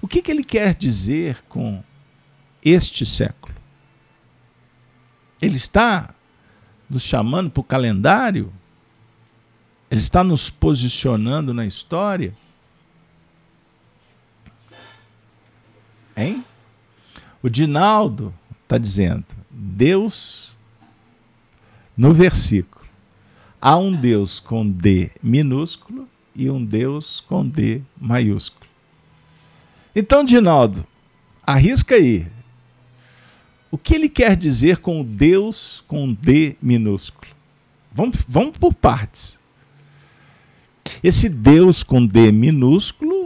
[0.00, 1.82] O que, que ele quer dizer com
[2.64, 3.54] este século?
[5.40, 6.12] Ele está
[6.90, 8.52] nos chamando para o calendário?
[9.90, 12.34] Ele está nos posicionando na história?
[16.16, 16.44] Hein?
[17.42, 18.32] O Dinaldo
[18.62, 20.56] está dizendo: Deus
[21.96, 22.84] no versículo.
[23.60, 28.66] Há um Deus com D minúsculo e um Deus com D maiúsculo.
[29.94, 30.86] Então, Dinaldo,
[31.46, 32.26] arrisca aí.
[33.70, 37.30] O que ele quer dizer com Deus com D minúsculo?
[37.92, 39.38] Vamos, vamos por partes.
[41.02, 43.21] Esse Deus com D minúsculo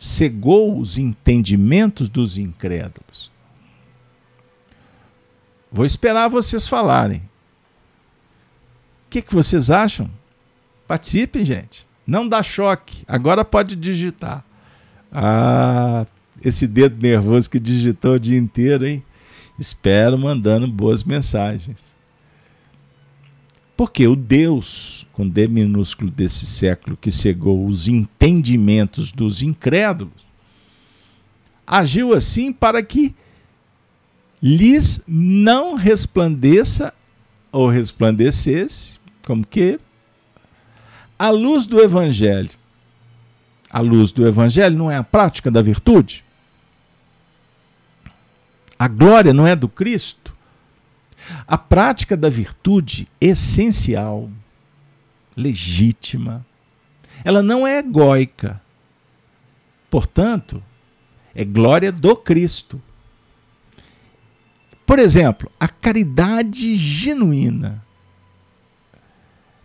[0.00, 3.30] cegou os entendimentos dos incrédulos.
[5.70, 7.30] Vou esperar vocês falarem
[9.10, 10.08] que, que vocês acham?
[10.86, 11.86] Participem, gente.
[12.06, 13.02] Não dá choque.
[13.06, 14.44] Agora pode digitar.
[15.12, 16.06] Ah,
[16.42, 19.02] esse dedo nervoso que digitou o dia inteiro, hein?
[19.58, 21.94] Espero mandando boas mensagens.
[23.80, 30.26] Porque o Deus, com D minúsculo desse século, que cegou os entendimentos dos incrédulos,
[31.66, 33.14] agiu assim para que
[34.42, 36.92] lhes não resplandeça
[37.50, 39.80] ou resplandecesse como que
[41.18, 42.50] a luz do evangelho.
[43.70, 46.22] A luz do evangelho não é a prática da virtude?
[48.78, 50.36] A glória não é do Cristo?
[51.46, 54.30] A prática da virtude essencial,
[55.36, 56.44] legítima,
[57.24, 58.60] ela não é egóica.
[59.90, 60.62] Portanto,
[61.34, 62.80] é glória do Cristo.
[64.86, 67.82] Por exemplo, a caridade genuína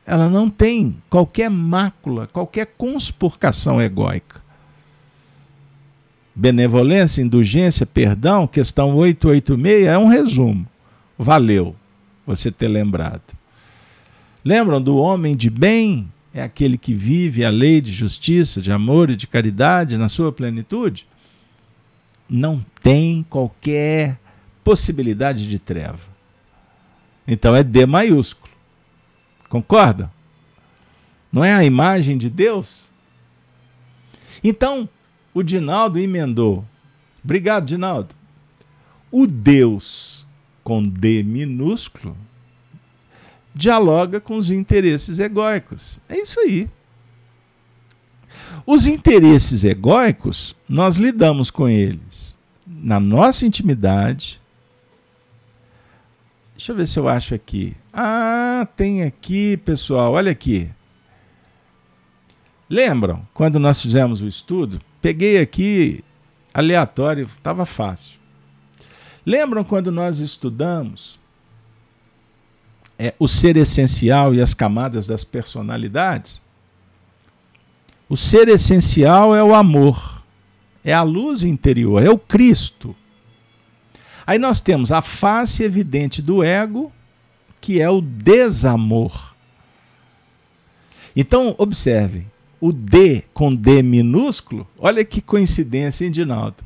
[0.06, 4.40] ela não tem qualquer mácula, qualquer conspurcação egóica.
[6.36, 10.68] Benevolência, indulgência, perdão, questão 886 é um resumo.
[11.18, 11.76] Valeu
[12.26, 13.22] você ter lembrado.
[14.44, 16.12] Lembram do homem de bem?
[16.34, 20.32] É aquele que vive a lei de justiça, de amor e de caridade na sua
[20.32, 21.08] plenitude?
[22.30, 24.20] Não tem qualquer
[24.64, 26.00] possibilidade de treva.
[27.28, 28.54] Então é D maiúsculo.
[29.50, 30.12] Concorda?
[31.32, 32.90] Não é a imagem de Deus?
[34.44, 34.88] Então,
[35.34, 36.64] o Dinaldo emendou.
[37.24, 38.14] Obrigado, Dinaldo.
[39.12, 40.15] O Deus
[40.66, 42.18] com D minúsculo
[43.54, 45.98] dialoga com os interesses egóicos.
[46.10, 46.68] É isso aí.
[48.66, 52.36] Os interesses egóicos, nós lidamos com eles
[52.68, 54.42] na nossa intimidade,
[56.56, 57.76] Deixa eu ver se eu acho aqui.
[57.92, 60.70] Ah, tem aqui, pessoal, olha aqui.
[62.70, 64.80] Lembram quando nós fizemos o estudo?
[65.02, 66.02] Peguei aqui
[66.54, 68.18] aleatório, estava fácil.
[69.26, 71.20] Lembram quando nós estudamos
[72.98, 76.42] é, o ser essencial e as camadas das personalidades?
[78.08, 80.24] O ser essencial é o amor,
[80.84, 82.96] é a luz interior, é o Cristo.
[84.28, 86.92] Aí nós temos a face evidente do ego,
[87.60, 89.34] que é o desamor.
[91.16, 96.58] Então, observem, o D com D minúsculo, olha que coincidência, hein, Dinaldo?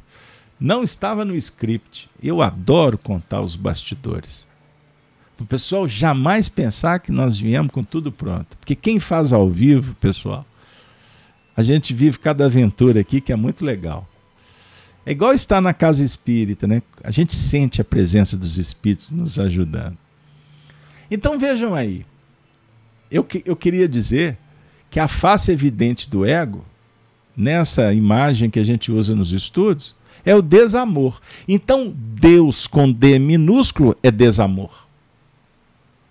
[0.60, 2.10] Não estava no script.
[2.22, 4.48] Eu adoro contar os bastidores.
[5.38, 8.58] Para o pessoal jamais pensar que nós viemos com tudo pronto.
[8.58, 10.46] Porque quem faz ao vivo, pessoal,
[11.56, 14.08] a gente vive cada aventura aqui que é muito legal.
[15.06, 16.82] É igual estar na casa espírita, né?
[17.04, 19.98] A gente sente a presença dos espíritos nos ajudando.
[21.10, 22.06] Então vejam aí.
[23.10, 24.38] Eu, eu queria dizer
[24.90, 26.66] que a face evidente do ego,
[27.36, 29.96] nessa imagem que a gente usa nos estudos,
[30.30, 31.20] é o desamor.
[31.48, 34.86] Então, Deus com D minúsculo é desamor.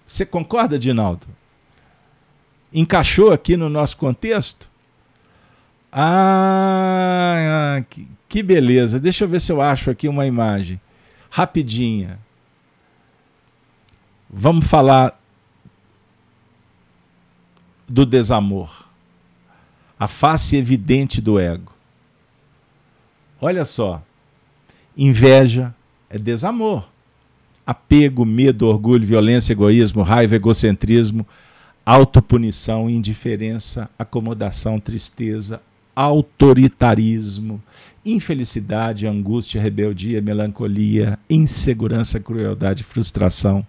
[0.05, 1.25] Você concorda, Dinaldo?
[2.73, 4.69] Encaixou aqui no nosso contexto?
[5.93, 8.99] Ah, que, que beleza.
[8.99, 10.81] Deixa eu ver se eu acho aqui uma imagem.
[11.31, 12.19] Rapidinha.
[14.29, 15.17] Vamos falar
[17.89, 18.85] do desamor.
[19.97, 21.73] A face evidente do ego.
[23.41, 24.03] Olha só.
[24.99, 25.73] Inveja
[26.11, 26.89] é desamor.
[27.65, 31.25] Apego, medo, orgulho, violência, egoísmo, raiva, egocentrismo,
[31.87, 35.61] autopunição, indiferença, acomodação, tristeza,
[35.95, 37.63] autoritarismo,
[38.05, 43.65] infelicidade, angústia, rebeldia, melancolia, insegurança, crueldade, frustração,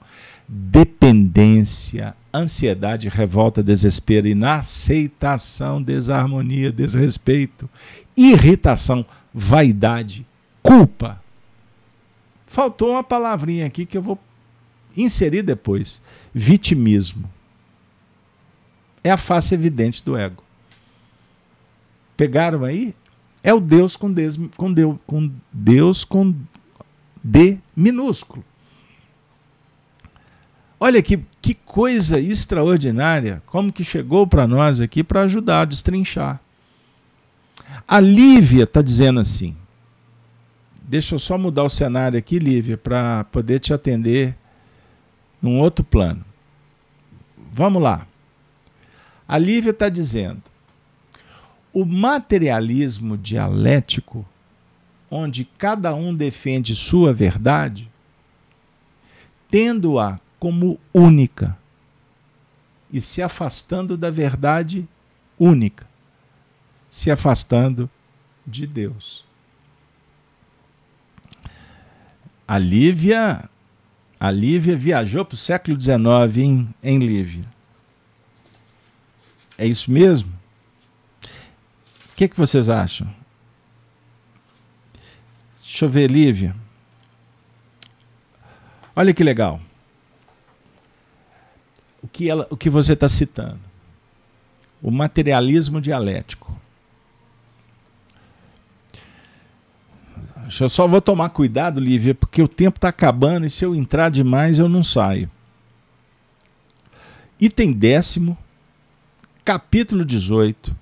[0.47, 7.69] dependência, ansiedade, revolta, desespero, inaceitação, desarmonia, desrespeito,
[8.17, 10.25] irritação, vaidade,
[10.61, 11.21] culpa.
[12.47, 14.19] Faltou uma palavrinha aqui que eu vou
[14.95, 16.01] inserir depois:
[16.33, 17.29] vitimismo.
[19.03, 20.43] É a face evidente do ego.
[22.17, 22.93] Pegaram aí?
[23.41, 26.35] É o Deus com Deus com Deus com, Deus com
[27.23, 28.43] D minúsculo.
[30.79, 36.39] Olha que, que coisa extraordinária, como que chegou para nós aqui para ajudar a destrinchar.
[37.87, 39.55] A Lívia está dizendo assim.
[40.89, 44.35] Deixa eu só mudar o cenário aqui, Lívia, para poder te atender
[45.39, 46.25] num outro plano.
[47.53, 48.07] Vamos lá.
[49.27, 50.41] A Lívia está dizendo:
[51.71, 54.27] o materialismo dialético,
[55.11, 57.87] onde cada um defende sua verdade,
[59.47, 61.55] tendo-a como única
[62.91, 64.89] e se afastando da verdade
[65.37, 65.87] única,
[66.89, 67.87] se afastando
[68.43, 69.28] de Deus.
[72.49, 73.47] A Lívia,
[74.19, 75.99] a Lívia viajou para o século XIX
[76.37, 77.45] em, em Lívia.
[79.55, 80.33] É isso mesmo?
[82.11, 83.07] O que, que vocês acham?
[85.61, 86.55] Deixa eu ver, Lívia.
[88.95, 89.61] Olha que legal
[92.01, 93.59] o que, ela, o que você está citando.
[94.81, 96.48] O materialismo dialético.
[100.59, 104.09] Eu só vou tomar cuidado, Lívia, porque o tempo está acabando e se eu entrar
[104.09, 105.29] demais eu não saio.
[107.39, 108.37] Item décimo,
[109.43, 110.75] capítulo 18.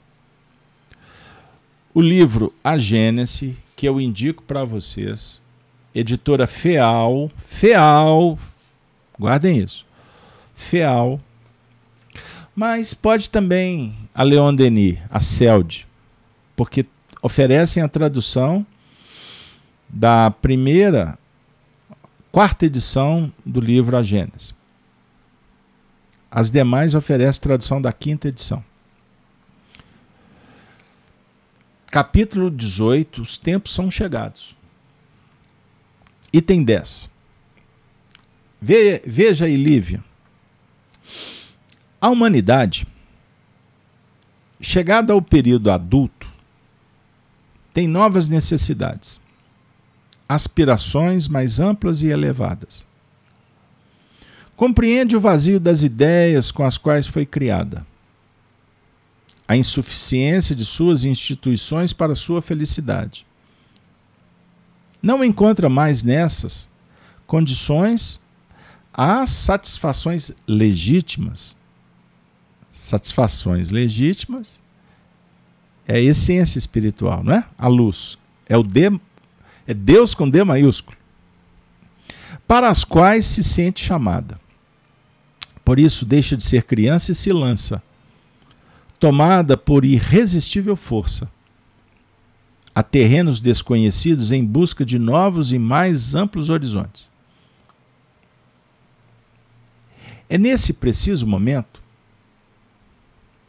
[1.93, 5.41] O livro A Gênese, que eu indico para vocês.
[5.93, 7.31] Editora Feal.
[7.43, 8.37] Feal.
[9.19, 9.87] Guardem isso
[10.57, 11.21] feal.
[12.53, 15.85] Mas pode também a Leon Denis, a CELD,
[16.55, 16.85] porque
[17.21, 18.65] oferecem a tradução
[19.89, 21.17] da primeira,
[22.31, 24.53] quarta edição do livro A Gênesis.
[26.29, 28.63] As demais oferecem tradução da quinta edição.
[31.89, 34.55] Capítulo 18, os tempos são chegados.
[36.33, 37.09] Item 10.
[38.61, 40.03] Veja aí, Lívia.
[41.99, 42.85] A humanidade,
[44.59, 46.27] chegada ao período adulto,
[47.73, 49.21] tem novas necessidades,
[50.27, 52.87] aspirações mais amplas e elevadas.
[54.55, 57.85] Compreende o vazio das ideias com as quais foi criada,
[59.47, 63.25] a insuficiência de suas instituições para sua felicidade.
[65.01, 66.67] Não encontra mais nessas
[67.25, 68.19] condições
[68.93, 71.55] as satisfações legítimas
[72.77, 74.61] satisfações legítimas,
[75.87, 77.43] é a essência espiritual, não é?
[77.57, 78.17] A luz.
[78.47, 78.99] É o D,
[79.67, 80.97] é Deus com D maiúsculo.
[82.47, 84.39] Para as quais se sente chamada.
[85.65, 87.83] Por isso deixa de ser criança e se lança,
[88.97, 91.29] tomada por irresistível força,
[92.73, 97.09] a terrenos desconhecidos em busca de novos e mais amplos horizontes.
[100.29, 101.81] É nesse preciso momento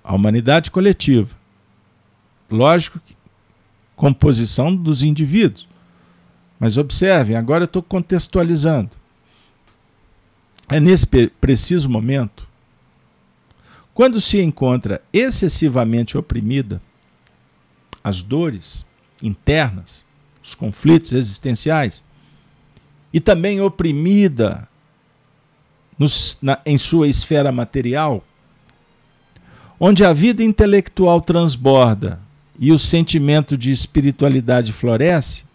[0.02, 1.36] a humanidade coletiva.
[2.50, 3.00] Lógico
[3.94, 5.68] composição dos indivíduos.
[6.58, 8.90] Mas observem, agora eu estou contextualizando.
[10.68, 11.06] É nesse
[11.40, 12.46] preciso momento,
[13.94, 16.80] quando se encontra excessivamente oprimida,
[18.02, 18.86] as dores
[19.22, 20.04] internas,
[20.42, 22.02] os conflitos existenciais,
[23.12, 24.68] e também oprimida
[25.98, 28.22] nos, na, em sua esfera material,
[29.80, 32.20] onde a vida intelectual transborda
[32.58, 35.47] e o sentimento de espiritualidade floresce,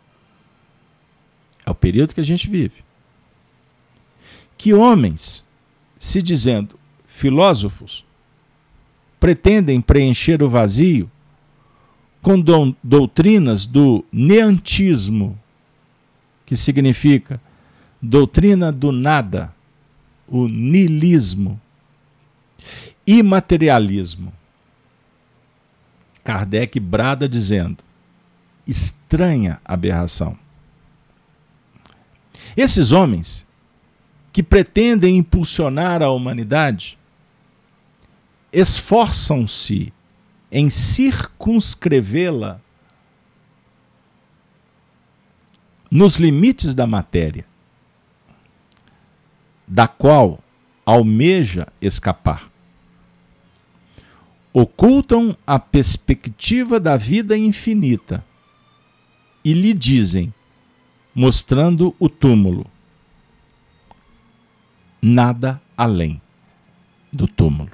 [1.66, 2.84] é o período que a gente vive.
[4.57, 5.45] Que homens,
[5.97, 8.05] se dizendo filósofos,
[9.20, 11.09] pretendem preencher o vazio
[12.22, 12.41] com
[12.84, 15.38] doutrinas do neantismo,
[16.45, 17.39] que significa
[18.01, 19.53] doutrina do nada,
[20.28, 21.59] o nilismo,
[23.05, 24.34] imaterialismo.
[26.24, 27.84] Kardec brada dizendo:
[28.66, 30.38] estranha aberração.
[32.56, 33.47] Esses homens
[34.32, 36.97] que pretendem impulsionar a humanidade
[38.51, 39.91] esforçam-se
[40.51, 42.62] em circunscrevê-la
[45.89, 47.45] nos limites da matéria,
[49.68, 50.39] da qual
[50.86, 52.49] almeja escapar.
[54.51, 58.24] Ocultam a perspectiva da vida infinita
[59.43, 60.34] e lhe dizem,
[61.14, 62.66] mostrando o túmulo,
[65.01, 66.22] nada além
[67.11, 67.72] do túmulo.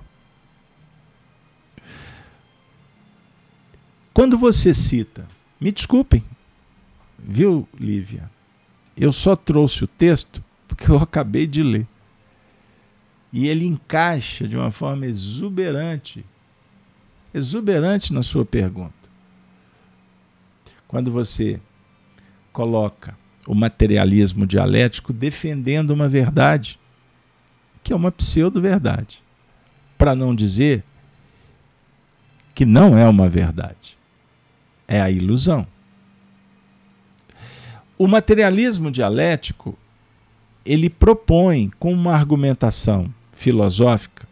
[4.14, 5.28] Quando você cita,
[5.62, 6.24] me desculpem,
[7.18, 8.30] viu, Lívia?
[8.98, 11.88] Eu só trouxe o texto porque eu acabei de ler.
[13.32, 16.26] E ele encaixa de uma forma exuberante
[17.34, 18.94] exuberante na sua pergunta.
[20.88, 21.62] Quando você
[22.52, 23.16] coloca
[23.50, 26.80] o materialismo dialético defendendo uma verdade,
[27.84, 29.24] que é uma pseudo-verdade,
[29.98, 30.84] para não dizer
[32.54, 33.98] que não é uma verdade,
[34.88, 35.66] é a ilusão.
[37.98, 39.76] O materialismo dialético
[40.64, 44.28] ele propõe com uma argumentação filosófica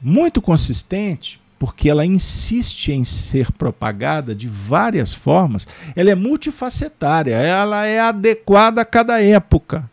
[0.00, 7.84] muito consistente, porque ela insiste em ser propagada de várias formas, ela é multifacetária, ela
[7.84, 9.88] é adequada a cada época,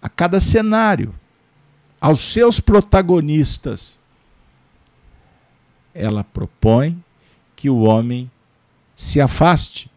[0.00, 1.14] a cada cenário,
[2.00, 4.00] aos seus protagonistas.
[5.94, 7.04] Ela propõe
[7.54, 8.30] que o homem
[8.94, 9.90] se afaste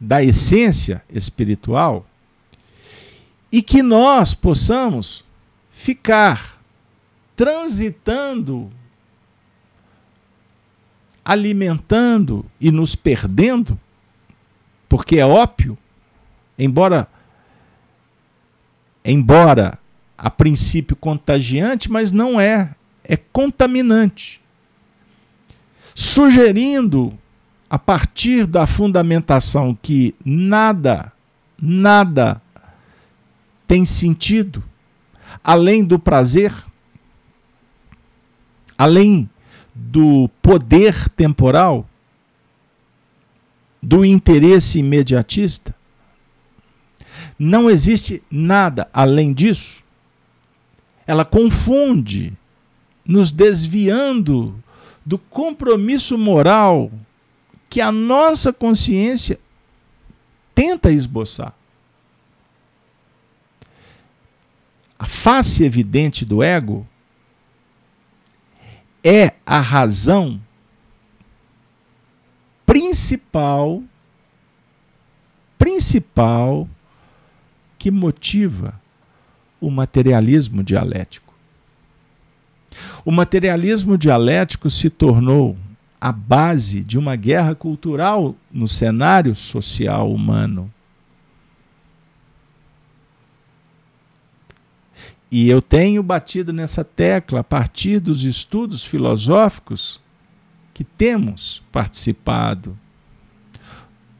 [0.00, 2.04] da essência espiritual
[3.52, 5.24] e que nós possamos
[5.70, 6.60] ficar
[7.36, 8.68] transitando,
[11.24, 13.78] alimentando e nos perdendo,
[14.88, 15.78] porque é ópio,
[16.58, 17.08] embora
[19.04, 19.78] embora
[20.16, 24.40] a princípio contagiante, mas não é, é contaminante.
[25.94, 27.18] Sugerindo
[27.68, 31.12] a partir da fundamentação que nada,
[31.60, 32.40] nada
[33.66, 34.62] tem sentido
[35.42, 36.52] além do prazer,
[38.76, 39.28] além
[39.74, 41.88] do poder temporal,
[43.82, 45.74] do interesse imediatista,
[47.38, 49.82] não existe nada além disso.
[51.06, 52.32] Ela confunde,
[53.04, 54.62] nos desviando
[55.04, 56.92] do compromisso moral
[57.68, 59.40] que a nossa consciência
[60.54, 61.54] tenta esboçar.
[64.98, 66.86] A face evidente do ego
[69.02, 70.40] é a razão
[72.64, 73.82] principal
[75.58, 76.68] principal
[77.78, 78.80] que motiva
[79.60, 81.32] o materialismo dialético.
[83.04, 85.56] O materialismo dialético se tornou
[86.00, 90.72] a base de uma guerra cultural no cenário social humano.
[95.34, 99.98] E eu tenho batido nessa tecla a partir dos estudos filosóficos
[100.74, 102.78] que temos participado.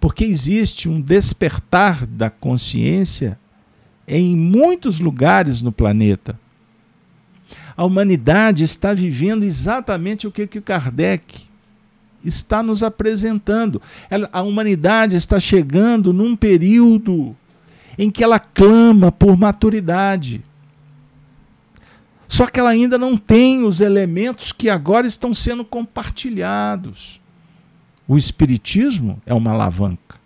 [0.01, 3.39] Porque existe um despertar da consciência
[4.09, 6.41] em muitos lugares no planeta.
[7.77, 11.43] A humanidade está vivendo exatamente o que, que Kardec
[12.25, 13.83] está nos apresentando.
[14.33, 17.37] A humanidade está chegando num período
[17.99, 20.43] em que ela clama por maturidade
[22.33, 27.21] Só que ela ainda não tem os elementos que agora estão sendo compartilhados.
[28.09, 30.19] O Espiritismo é uma alavanca.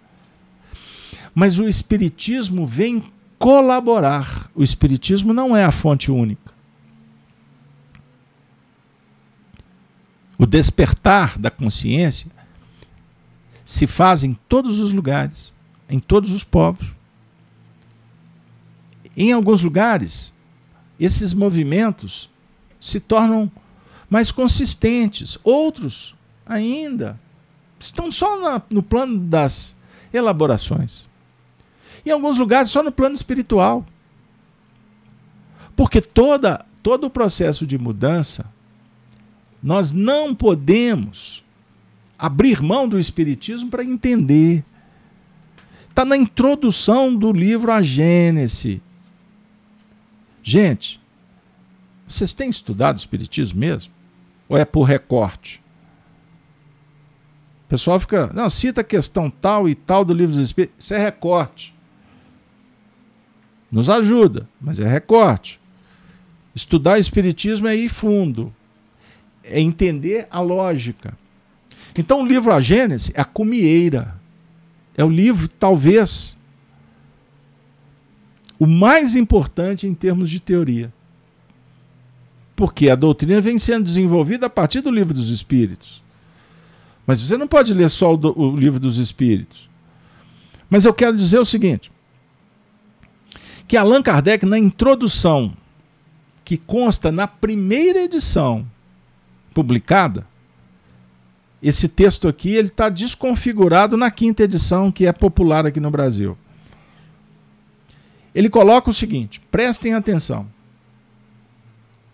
[1.35, 3.03] Mas o Espiritismo vem
[3.41, 4.49] colaborar.
[4.55, 6.55] O Espiritismo não é a fonte única.
[10.39, 12.31] O despertar da consciência
[13.65, 15.53] se faz em todos os lugares,
[15.91, 16.87] em todos os povos.
[19.17, 20.36] Em alguns lugares,
[20.99, 22.31] esses movimentos
[22.81, 23.51] se tornam
[24.09, 25.39] mais consistentes.
[25.45, 27.19] Outros ainda
[27.79, 29.77] estão só na, no plano das
[30.13, 31.07] elaborações.
[32.05, 33.85] Em alguns lugares, só no plano espiritual.
[35.75, 38.51] Porque toda, todo o processo de mudança,
[39.63, 41.45] nós não podemos
[42.19, 44.65] abrir mão do Espiritismo para entender.
[45.89, 48.81] Está na introdução do livro A Gênese.
[50.49, 51.01] Gente,
[52.07, 53.93] vocês têm estudado Espiritismo mesmo?
[54.49, 55.61] Ou é por recorte?
[57.65, 60.85] O pessoal fica, não, cita a questão tal e tal do livro dos Espíritos.
[60.85, 61.75] Isso é recorte.
[63.73, 65.61] Nos ajuda, mas é recorte.
[66.55, 68.55] Estudar Espiritismo é ir fundo,
[69.43, 71.19] é entender a lógica.
[71.99, 74.15] Então, o livro A Gênese é a cumieira.
[74.97, 76.39] É o livro, talvez,
[78.59, 80.93] o mais importante em termos de teoria.
[82.55, 86.03] Porque a doutrina vem sendo desenvolvida a partir do livro dos Espíritos.
[87.07, 89.69] Mas você não pode ler só o, do, o livro dos Espíritos.
[90.69, 91.93] Mas eu quero dizer o seguinte:
[93.69, 95.53] que Allan Kardec, na introdução,
[96.45, 98.67] que consta na primeira edição
[99.53, 100.27] publicada,
[101.63, 106.37] esse texto aqui ele está desconfigurado na quinta edição, que é popular aqui no Brasil.
[108.37, 110.47] Ele coloca o seguinte: prestem atenção.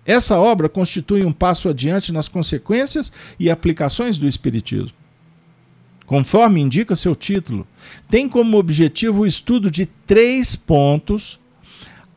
[0.07, 4.97] Essa obra constitui um passo adiante nas consequências e aplicações do Espiritismo.
[6.07, 7.67] Conforme indica seu título,
[8.09, 11.41] tem como objetivo o estudo de três pontos,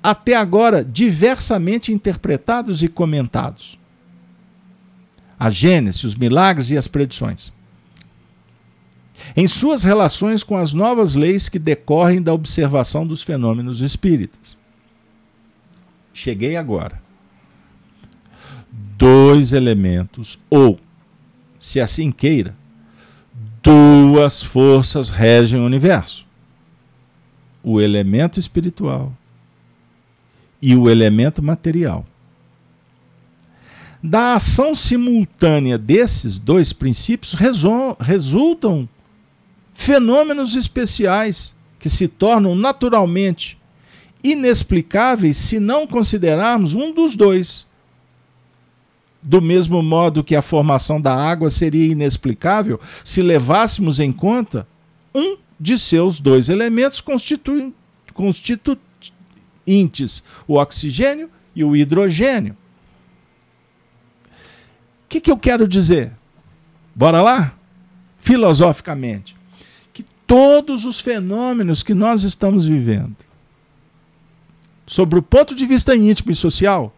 [0.02, 3.80] até agora diversamente interpretados e comentados:
[5.40, 7.52] a Gênese, os milagres e as predições.
[9.36, 14.58] Em suas relações com as novas leis que decorrem da observação dos fenômenos espíritas.
[16.14, 17.04] Cheguei agora
[18.98, 20.80] dois elementos, ou,
[21.60, 22.56] se assim queira,
[23.62, 26.26] duas forças regem o universo:
[27.64, 29.12] o elemento espiritual
[30.62, 32.06] e o elemento material.
[34.02, 37.34] Da ação simultânea desses dois princípios
[38.00, 38.88] resultam
[39.76, 43.60] fenômenos especiais que se tornam naturalmente
[44.24, 47.68] inexplicáveis se não considerarmos um dos dois
[49.22, 54.68] do mesmo modo que a formação da água seria inexplicável se levássemos em conta
[55.14, 57.02] um de seus dois elementos
[58.14, 62.58] constituintes, o oxigênio e o hidrogênio.
[65.06, 66.12] O que, que eu quero dizer?
[66.94, 67.54] Bora lá?
[68.20, 69.36] Filosoficamente.
[70.28, 73.16] Todos os fenômenos que nós estamos vivendo,
[74.88, 76.96] sobre o ponto de vista íntimo e social,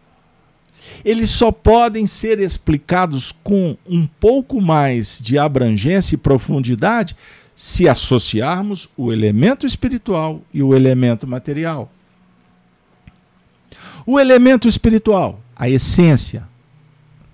[1.04, 7.16] eles só podem ser explicados com um pouco mais de abrangência e profundidade
[7.54, 11.90] se associarmos o elemento espiritual e o elemento material.
[14.06, 16.44] O elemento espiritual, a essência.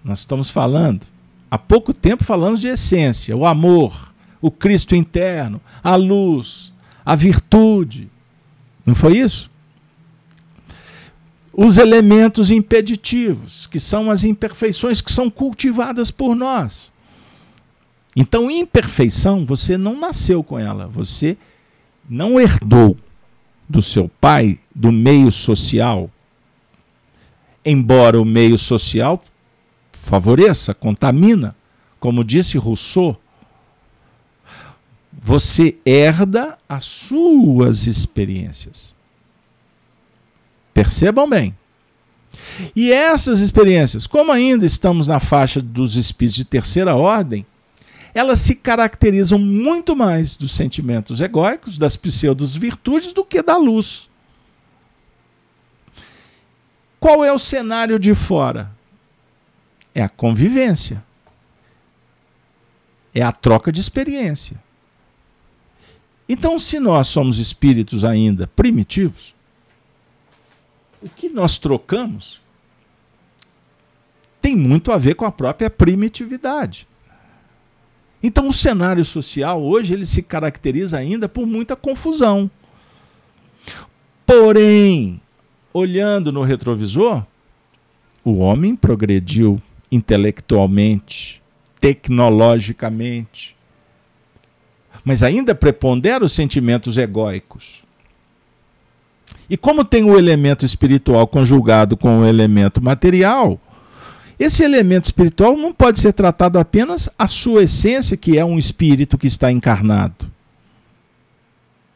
[0.03, 1.07] Nós estamos falando,
[1.51, 4.14] há pouco tempo falamos de essência, o amor,
[4.45, 6.71] o Cristo interno, a luz,
[7.05, 8.11] a virtude.
[8.85, 9.51] Não foi isso?
[11.57, 16.93] os elementos impeditivos, que são as imperfeições que são cultivadas por nós.
[18.17, 21.37] Então, imperfeição, você não nasceu com ela, você
[22.11, 22.97] não herdou
[23.69, 26.11] do seu pai, do meio social.
[27.65, 29.23] Embora o meio social
[30.03, 31.57] favoreça, contamina,
[31.99, 33.19] como disse Rousseau,
[35.27, 38.95] você herda as suas experiências.
[40.75, 41.57] Percebam bem.
[42.77, 47.47] E essas experiências, como ainda estamos na faixa dos espíritos de terceira ordem,
[48.13, 54.11] elas se caracterizam muito mais dos sentimentos egóicos, das pseudos virtudes, do que da luz.
[57.01, 58.71] Qual é o cenário de fora?
[59.95, 61.03] É a convivência.
[63.15, 64.63] É a troca de experiência.
[66.29, 69.35] Então, se nós somos espíritos ainda primitivos,
[71.03, 72.41] o que nós trocamos
[74.41, 76.87] tem muito a ver com a própria primitividade.
[78.23, 82.51] Então o cenário social hoje ele se caracteriza ainda por muita confusão.
[84.25, 85.21] Porém,
[85.75, 87.23] olhando no retrovisor,
[88.25, 89.61] o homem progrediu
[89.93, 91.43] intelectualmente,
[91.79, 93.55] tecnologicamente,
[95.05, 97.85] mas ainda prepondera os sentimentos egóicos.
[99.49, 103.61] E como tem o elemento espiritual conjugado com o elemento material,
[104.39, 109.19] esse elemento espiritual não pode ser tratado apenas a sua essência, que é um espírito
[109.19, 110.33] que está encarnado.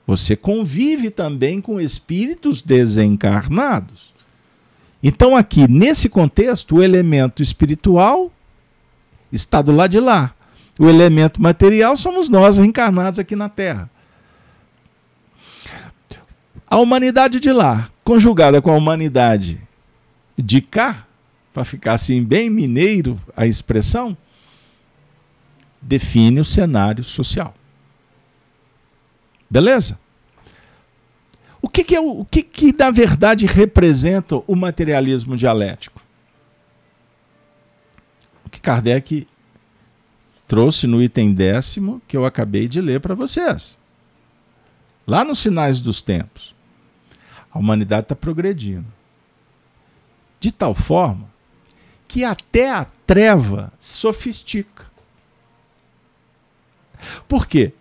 [0.06, 4.14] Você convive também com espíritos desencarnados.
[5.02, 8.32] Então, aqui, nesse contexto, o elemento espiritual
[9.32, 10.34] está do lado de lá.
[10.78, 13.90] O elemento material somos nós reencarnados aqui na Terra.
[16.66, 19.60] A humanidade de lá, conjugada com a humanidade
[20.36, 21.06] de cá,
[21.52, 24.16] para ficar assim bem mineiro a expressão,
[25.80, 27.54] define o cenário social.
[29.50, 29.98] Beleza?
[31.60, 36.00] O que, que é o, que, que na verdade representa o materialismo dialético?
[38.44, 39.26] O que Kardec
[40.48, 43.78] trouxe no item décimo que eu acabei de ler para vocês.
[45.06, 46.54] Lá nos sinais dos tempos.
[47.52, 48.86] A humanidade está progredindo.
[50.40, 51.28] De tal forma
[52.06, 54.86] que até a treva sofistica.
[57.28, 57.72] Por quê?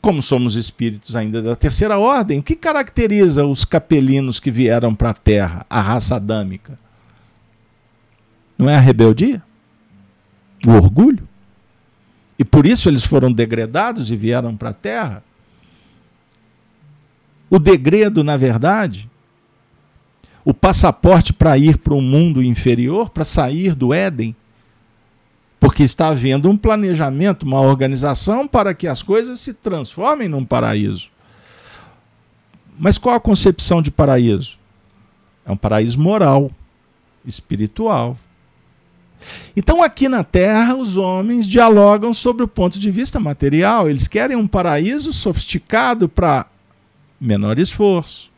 [0.00, 5.10] Como somos espíritos ainda da terceira ordem, o que caracteriza os capelinos que vieram para
[5.10, 6.78] a Terra, a raça adâmica?
[8.56, 9.42] Não é a rebeldia?
[10.66, 11.27] O orgulho?
[12.38, 15.24] E por isso eles foram degradados e vieram para a Terra?
[17.50, 19.10] O degredo, na verdade,
[20.44, 24.36] o passaporte para ir para um mundo inferior, para sair do Éden,
[25.58, 31.10] porque está havendo um planejamento, uma organização para que as coisas se transformem num paraíso.
[32.78, 34.56] Mas qual a concepção de paraíso?
[35.44, 36.50] É um paraíso moral,
[37.24, 38.16] espiritual.
[39.56, 43.88] Então, aqui na Terra, os homens dialogam sobre o ponto de vista material.
[43.88, 46.46] Eles querem um paraíso sofisticado para
[47.20, 48.30] menor esforço,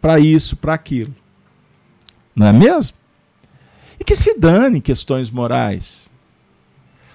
[0.00, 1.14] para isso, para aquilo.
[2.34, 2.96] Não é mesmo?
[3.98, 6.10] E que se dane questões morais.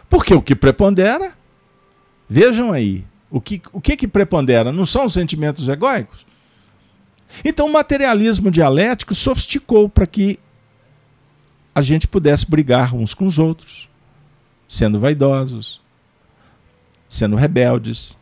[0.10, 1.34] Porque o que prepondera,
[2.28, 4.72] vejam aí, o que, o que, que prepondera?
[4.72, 6.26] Não são os sentimentos egóicos?
[7.46, 10.40] Então o materialismo dialético sofisticou para que
[11.80, 13.90] a gente pudesse brigar uns com os outros,
[14.68, 15.82] sendo vaidosos,
[17.08, 18.18] sendo rebeldes,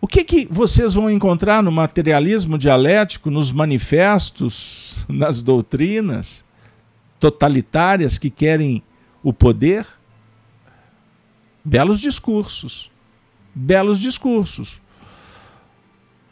[0.00, 6.44] o que, que vocês vão encontrar no materialismo dialético, nos manifestos, nas doutrinas
[7.18, 8.82] totalitárias que querem
[9.22, 9.86] o poder?
[11.64, 12.90] Belos discursos.
[13.54, 14.80] Belos discursos.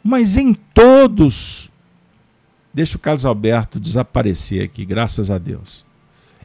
[0.01, 1.69] Mas em todos,
[2.75, 5.85] deixa o Carlos Alberto desaparecer aqui, graças a Deus.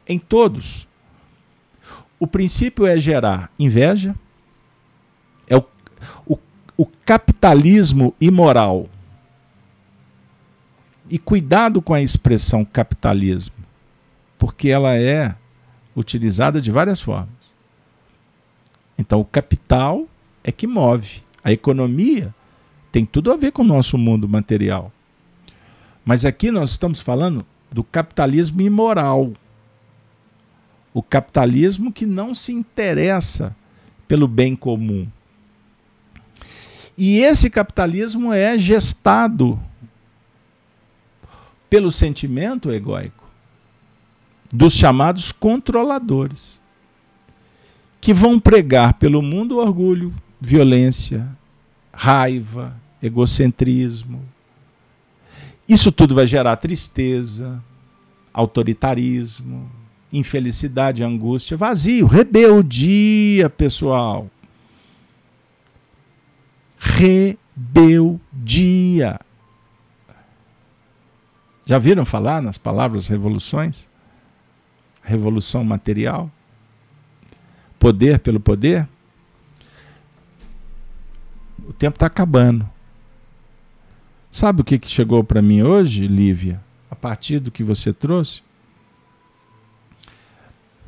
[0.07, 0.87] Em todos,
[2.19, 4.15] o princípio é gerar inveja,
[5.47, 5.65] é o,
[6.25, 6.37] o
[6.81, 8.89] o capitalismo imoral.
[11.07, 13.53] E cuidado com a expressão capitalismo,
[14.39, 15.35] porque ela é
[15.95, 17.29] utilizada de várias formas.
[18.97, 20.07] Então, o capital
[20.43, 21.21] é que move.
[21.43, 22.33] A economia
[22.91, 24.91] tem tudo a ver com o nosso mundo material.
[26.03, 29.31] Mas aqui nós estamos falando do capitalismo imoral.
[30.93, 33.55] O capitalismo que não se interessa
[34.07, 35.07] pelo bem comum.
[36.97, 39.59] E esse capitalismo é gestado
[41.69, 43.21] pelo sentimento egóico
[44.51, 46.59] dos chamados controladores,
[48.01, 51.27] que vão pregar pelo mundo orgulho, violência,
[51.93, 54.21] raiva, egocentrismo.
[55.71, 57.63] Isso tudo vai gerar tristeza,
[58.33, 59.71] autoritarismo,
[60.11, 64.29] infelicidade, angústia, vazio, rebeldia, pessoal
[66.81, 68.19] rebeldia.
[71.65, 73.87] Já viram falar nas palavras revoluções?
[75.03, 76.31] Revolução material?
[77.79, 78.87] Poder pelo poder?
[81.67, 82.67] O tempo está acabando.
[84.31, 86.63] Sabe o que, que chegou para mim hoje, Lívia?
[86.89, 88.41] A partir do que você trouxe?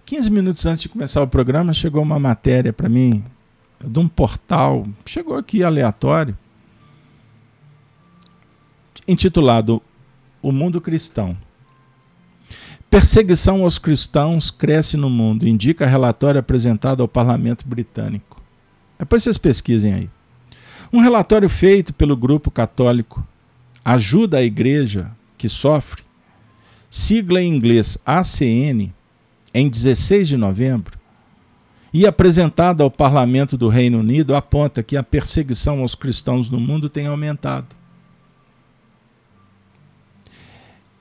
[0.05, 3.21] 15 minutos antes de começar o programa, chegou uma matéria para mim
[3.83, 6.37] de um portal, chegou aqui aleatório,
[9.05, 9.81] intitulado
[10.41, 11.35] O Mundo Cristão.
[12.89, 18.41] Perseguição aos cristãos cresce no mundo, indica relatório apresentado ao parlamento britânico.
[18.97, 20.09] Depois vocês pesquisem aí.
[20.93, 23.27] Um relatório feito pelo grupo católico
[23.83, 26.03] Ajuda a Igreja que Sofre,
[26.89, 28.93] sigla em inglês ACN,
[29.53, 30.97] em 16 de novembro,
[31.93, 36.89] e apresentado ao parlamento do Reino Unido, aponta que a perseguição aos cristãos no mundo
[36.89, 37.75] tem aumentado.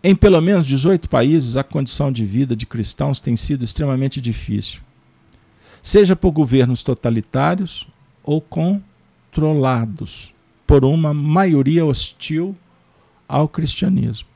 [0.02, 4.80] Em pelo menos 18 países, a condição de vida de cristãos tem sido extremamente difícil,
[5.80, 7.86] seja por governos totalitários
[8.24, 10.34] ou controlados
[10.66, 12.56] por uma maioria hostil
[13.32, 14.28] ao cristianismo.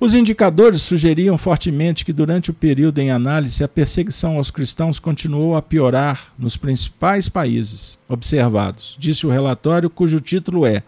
[0.00, 5.56] Os indicadores sugeriam fortemente que, durante o período em análise, a perseguição aos cristãos continuou
[5.56, 10.84] a piorar nos principais países observados, disse o relatório, cujo título é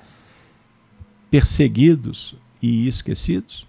[1.29, 3.67] Perseguidos e esquecidos?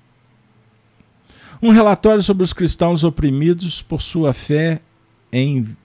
[1.59, 4.79] Um relatório sobre os cristãos oprimidos por sua fé
[5.31, 5.75] em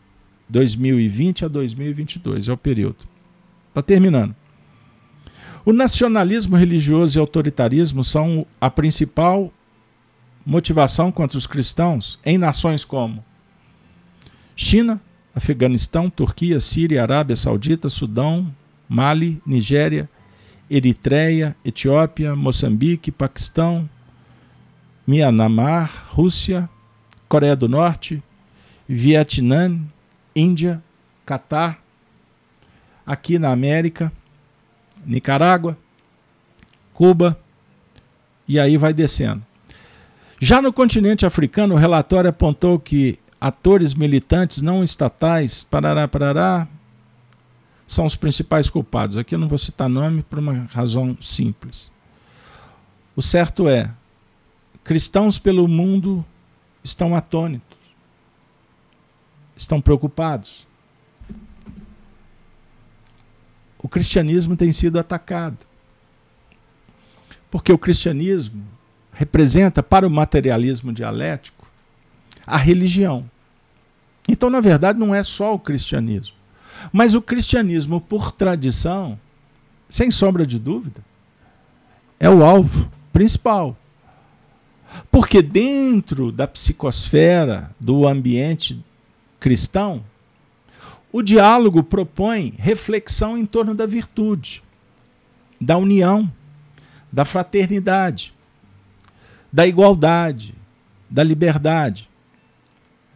[0.50, 2.98] 2020 a 2022, é o período.
[3.70, 4.34] Está terminando.
[5.66, 9.52] O nacionalismo religioso e autoritarismo são a principal
[10.44, 13.24] motivação contra os cristãos em nações como
[14.54, 15.00] China,
[15.34, 18.54] Afeganistão, Turquia, Síria, Arábia Saudita, Sudão,
[18.88, 20.08] Mali, Nigéria,
[20.70, 23.90] Eritreia, Etiópia, Moçambique, Paquistão,
[25.04, 26.70] Myanmar, Rússia,
[27.28, 28.22] Coreia do Norte,
[28.88, 29.80] Vietnã,
[30.34, 30.80] Índia,
[31.26, 31.82] Catar,
[33.04, 34.12] aqui na América,
[35.06, 35.78] Nicarágua,
[36.92, 37.38] Cuba,
[38.48, 39.42] e aí vai descendo.
[40.40, 46.66] Já no continente africano, o relatório apontou que atores militantes não estatais, parará, parará,
[47.86, 49.16] são os principais culpados.
[49.16, 51.90] Aqui eu não vou citar nome por uma razão simples.
[53.14, 53.90] O certo é,
[54.84, 56.24] cristãos pelo mundo
[56.82, 57.78] estão atônitos,
[59.56, 60.66] estão preocupados.
[63.86, 65.58] O cristianismo tem sido atacado.
[67.48, 68.64] Porque o cristianismo
[69.12, 71.70] representa para o materialismo dialético
[72.44, 73.30] a religião.
[74.28, 76.34] Então, na verdade, não é só o cristianismo.
[76.92, 79.16] Mas o cristianismo, por tradição,
[79.88, 81.00] sem sombra de dúvida,
[82.18, 83.76] é o alvo principal.
[85.12, 88.84] Porque dentro da psicosfera do ambiente
[89.38, 90.02] cristão,
[91.12, 94.62] o diálogo propõe reflexão em torno da virtude,
[95.60, 96.30] da união,
[97.10, 98.34] da fraternidade,
[99.52, 100.54] da igualdade,
[101.08, 102.08] da liberdade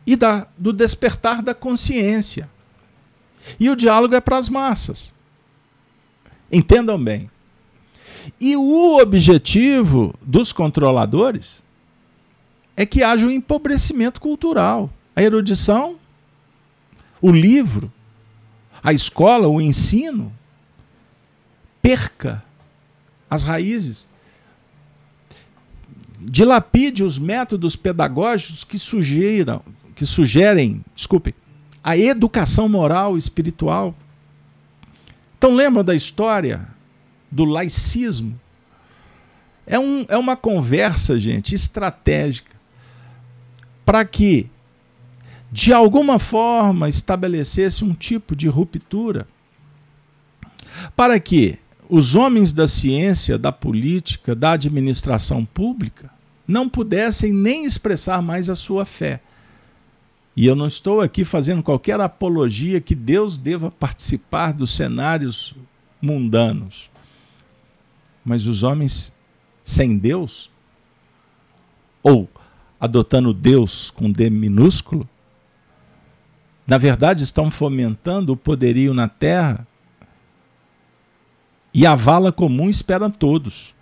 [0.07, 2.49] e da, do despertar da consciência.
[3.59, 5.14] E o diálogo é para as massas.
[6.51, 7.30] Entendam bem.
[8.41, 11.62] E o objetivo dos controladores
[12.76, 14.91] é que haja um empobrecimento cultural.
[15.14, 15.99] A erudição,
[17.20, 17.92] o livro,
[18.82, 20.32] a escola, o ensino,
[21.82, 22.42] perca
[23.28, 24.10] as raízes.
[26.18, 29.62] Dilapide os métodos pedagógicos que sugeram,
[29.94, 31.34] que sugerem, desculpe,
[31.82, 33.94] a educação moral e espiritual.
[35.38, 36.66] Então, lembram da história
[37.30, 38.38] do laicismo?
[39.66, 42.60] É, um, é uma conversa, gente, estratégica
[43.90, 44.48] para que,
[45.53, 49.26] de alguma forma, estabelecesse um tipo de ruptura.
[50.94, 56.11] Para que os homens da ciência, da política, da administração pública
[56.46, 59.20] não pudessem nem expressar mais a sua fé
[60.40, 65.55] e eu não estou aqui fazendo qualquer apologia que Deus deva participar dos cenários
[66.01, 66.90] mundanos.
[68.24, 69.12] Mas os homens
[69.62, 70.51] sem Deus,
[72.03, 72.26] ou
[72.80, 75.07] adotando Deus com D minúsculo,
[76.70, 79.66] na verdade estão fomentando o poderio na terra
[81.74, 83.74] e a vala comum esperam todos.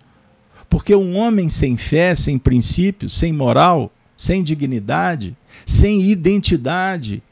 [0.71, 5.37] Porque um homem sem fé, sem princípios, sem moral, sem dignidade,
[5.67, 7.23] sem identidade,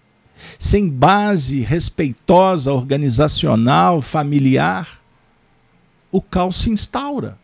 [0.59, 5.00] sem base respeitosa, organizacional, familiar,
[6.12, 7.38] o caos se instaura.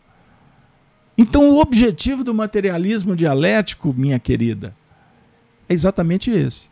[1.17, 4.77] Então, o objetivo do materialismo dialético, minha querida,
[5.67, 6.72] é exatamente esse.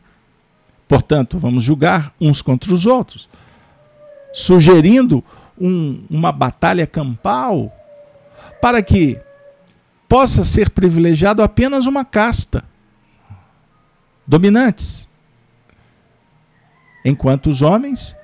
[0.90, 3.28] Portanto, vamos julgar uns contra os outros,
[4.32, 5.22] sugerindo
[5.56, 7.72] um, uma batalha campal
[8.60, 9.16] para que
[10.08, 12.64] possa ser privilegiado apenas uma casta.
[14.26, 15.08] Dominantes.
[17.04, 18.16] Enquanto os homens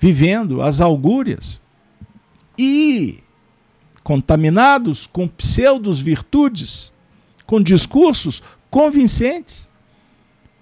[0.00, 1.60] vivendo as augúrias
[2.56, 3.22] e
[4.02, 6.94] contaminados com pseudos virtudes,
[7.44, 9.67] com discursos convincentes.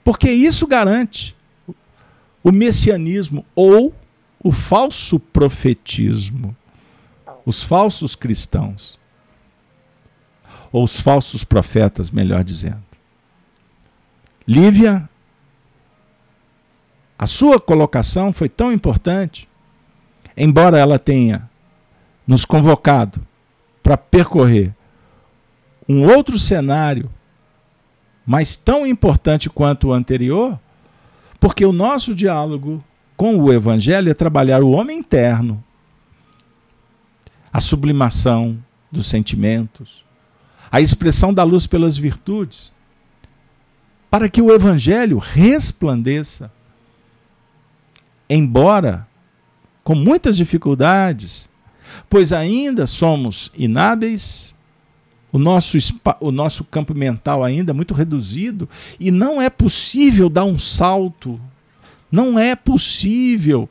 [0.07, 1.34] Porque isso garante
[2.40, 3.92] o messianismo ou
[4.38, 6.57] o falso profetismo,
[7.44, 9.00] os falsos cristãos,
[10.70, 12.84] ou os falsos profetas, melhor dizendo.
[14.46, 15.11] Lívia,
[17.18, 19.48] a sua colocação foi tão importante,
[20.36, 21.50] embora ela tenha
[22.24, 23.26] nos convocado
[23.82, 24.72] para percorrer
[25.88, 27.11] um outro cenário,
[28.27, 30.59] mas tão importante quanto o anterior,
[31.39, 32.83] porque o nosso diálogo
[33.16, 35.62] com o Evangelho é trabalhar o homem interno,
[37.53, 38.59] a sublimação
[38.91, 40.05] dos sentimentos,
[40.70, 42.72] a expressão da luz pelas virtudes,
[44.11, 46.53] para que o Evangelho resplandeça,
[48.29, 49.07] embora
[49.85, 51.49] com muitas dificuldades,
[52.11, 54.55] pois ainda somos inábeis,
[55.33, 55.77] o nosso,
[56.20, 58.68] o nosso campo mental ainda é muito reduzido
[58.99, 61.41] e não é possível dar um salto,
[62.11, 63.68] não é possível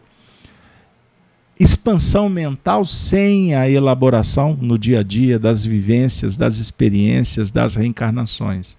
[1.60, 8.76] expansão mental sem a elaboração no dia a dia das vivências, das experiências, das reencarnações.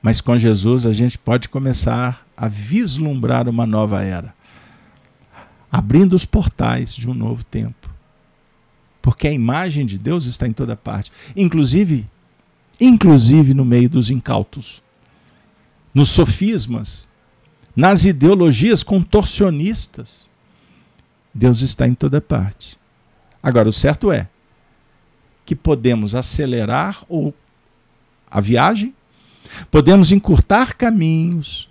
[0.00, 4.34] Mas com Jesus a gente pode começar a vislumbrar uma nova era
[5.70, 7.89] abrindo os portais de um novo tempo.
[9.02, 12.06] Porque a imagem de Deus está em toda parte, inclusive
[12.78, 14.82] inclusive no meio dos incautos,
[15.92, 17.06] nos sofismas,
[17.76, 20.30] nas ideologias contorcionistas.
[21.32, 22.78] Deus está em toda parte.
[23.42, 24.28] Agora, o certo é
[25.44, 27.34] que podemos acelerar ou
[28.30, 28.94] a viagem,
[29.70, 31.70] podemos encurtar caminhos,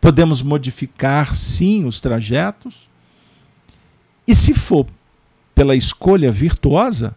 [0.00, 2.88] Podemos modificar, sim, os trajetos.
[4.26, 4.86] E se for
[5.60, 7.14] pela escolha virtuosa,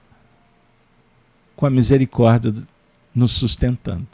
[1.56, 2.54] com a misericórdia
[3.16, 4.06] nos sustentando.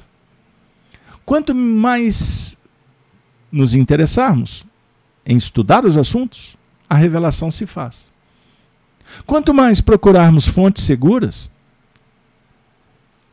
[1.25, 2.55] Quanto mais
[3.51, 4.63] nos interessarmos
[5.25, 6.55] em estudar os assuntos,
[6.87, 8.13] a revelação se faz.
[9.25, 11.51] Quanto mais procurarmos fontes seguras,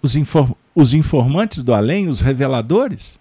[0.01, 3.21] os, inform os informantes do além, os reveladores,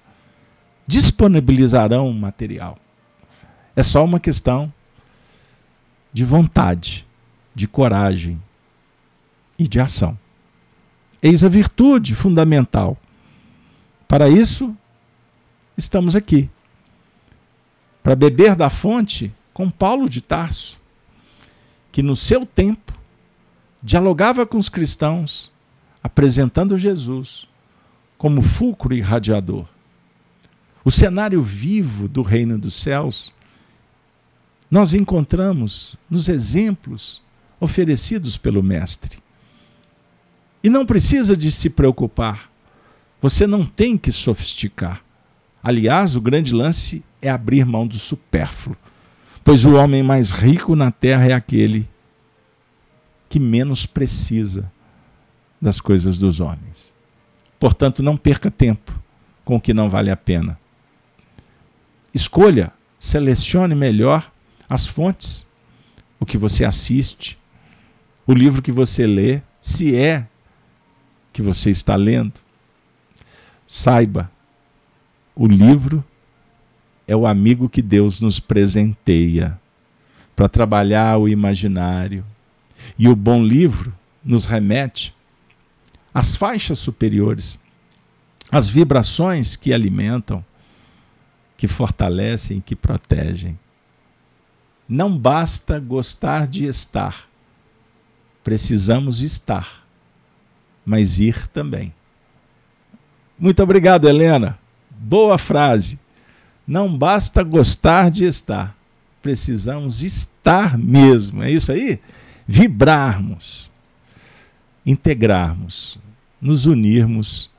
[0.88, 2.78] disponibilizarão material.
[3.76, 4.71] É só uma questão
[6.13, 7.05] de vontade,
[7.56, 8.39] de coragem
[9.58, 10.16] e de ação.
[11.24, 12.97] Eis a virtude fundamental.
[14.08, 14.76] Para isso,
[15.76, 16.49] estamos aqui.
[18.03, 20.80] Para beber da fonte com Paulo de Tarso,
[21.91, 22.93] que no seu tempo
[23.82, 25.51] dialogava com os cristãos,
[26.03, 27.47] apresentando Jesus
[28.18, 29.66] como fulcro irradiador
[30.86, 33.34] o cenário vivo do reino dos céus,
[34.70, 37.24] nós encontramos nos exemplos
[37.60, 39.20] oferecidos pelo Mestre.
[40.64, 42.49] E não precisa de se preocupar.
[43.22, 45.01] Você não tem que sofisticar.
[45.64, 48.78] Aliás, o grande lance é abrir mão do supérfluo,
[49.43, 51.88] pois o homem mais rico na terra é aquele
[53.28, 54.72] que menos precisa
[55.62, 56.93] das coisas dos homens.
[57.60, 58.97] Portanto, não perca tempo
[59.43, 60.60] com o que não vale a pena.
[62.14, 64.32] Escolha, selecione melhor
[64.69, 65.48] as fontes,
[66.19, 67.38] o que você assiste,
[68.26, 70.27] o livro que você lê, se é
[71.31, 72.34] que você está lendo.
[73.68, 74.31] Saiba,
[75.35, 76.03] o livro
[77.07, 79.60] é o amigo que Deus nos presenteia
[80.35, 82.26] para trabalhar o imaginário.
[82.97, 83.93] E o bom livro
[84.23, 85.15] nos remete
[86.14, 87.60] às faixas superiores,
[88.52, 90.43] às vibrações que alimentam
[91.57, 93.57] que fortalecem, que protegem.
[94.88, 97.27] Não basta gostar de estar,
[98.45, 99.84] precisamos estar,
[100.85, 101.91] mas ir também.
[103.39, 104.59] Muito obrigado, Helena.
[104.91, 105.99] Boa frase.
[106.67, 108.77] Não basta gostar de estar,
[109.19, 111.41] precisamos estar mesmo.
[111.41, 111.99] É isso aí?
[112.47, 113.72] Vibrarmos,
[114.85, 115.97] integrarmos,
[116.39, 117.49] nos unirmos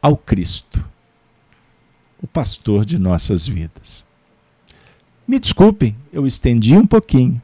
[0.00, 0.82] ao Cristo
[2.22, 4.04] o pastor de nossas vidas.
[5.26, 7.42] Me desculpem, eu estendi um pouquinho,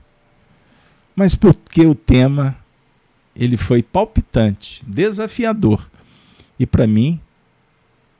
[1.14, 2.56] mas porque o tema
[3.34, 5.88] ele foi palpitante, desafiador
[6.58, 7.20] e para mim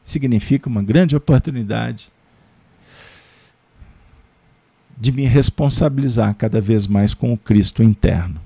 [0.02, 2.12] significa uma grande oportunidade
[4.96, 8.40] de me responsabilizar cada vez mais com o Cristo interno.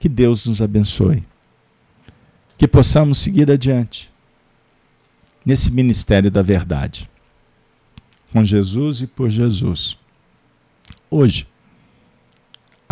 [0.00, 1.22] Que Deus nos abençoe.
[2.58, 4.10] Que possamos seguir adiante
[5.44, 7.08] nesse ministério da verdade.
[8.32, 9.96] Com Jesus e por Jesus.
[11.10, 11.46] Hoje,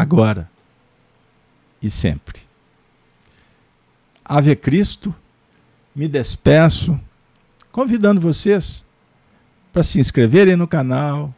[0.00, 0.50] agora
[1.82, 2.40] e sempre.
[4.24, 5.14] Ave Cristo,
[5.94, 6.98] me despeço,
[7.70, 8.84] convidando vocês
[9.72, 11.34] para se inscreverem no canal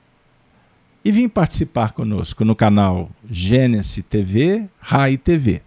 [1.05, 5.61] e vir participar conosco no canal Gênesis TV, Rai TV.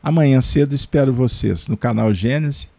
[0.00, 2.70] Amanhã cedo espero vocês no canal Gênesis,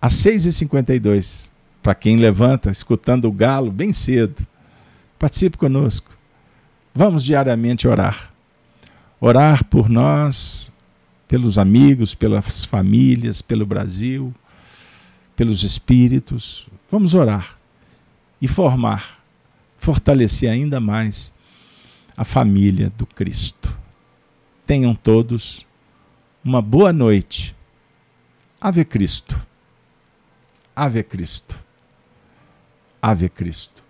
[0.00, 1.50] às 6h52.
[1.82, 4.46] Para quem levanta, escutando o galo bem cedo,
[5.18, 6.15] participe conosco.
[6.96, 8.32] Vamos diariamente orar.
[9.20, 10.72] Orar por nós,
[11.28, 14.34] pelos amigos, pelas famílias, pelo Brasil,
[15.36, 16.66] pelos espíritos.
[16.90, 17.58] Vamos orar
[18.40, 19.22] e formar,
[19.76, 21.34] fortalecer ainda mais
[22.16, 23.76] a família do Cristo.
[24.66, 25.66] Tenham todos
[26.42, 27.54] uma boa noite.
[28.58, 29.38] Ave Cristo.
[30.74, 31.58] Ave Cristo.
[33.02, 33.85] Ave Cristo.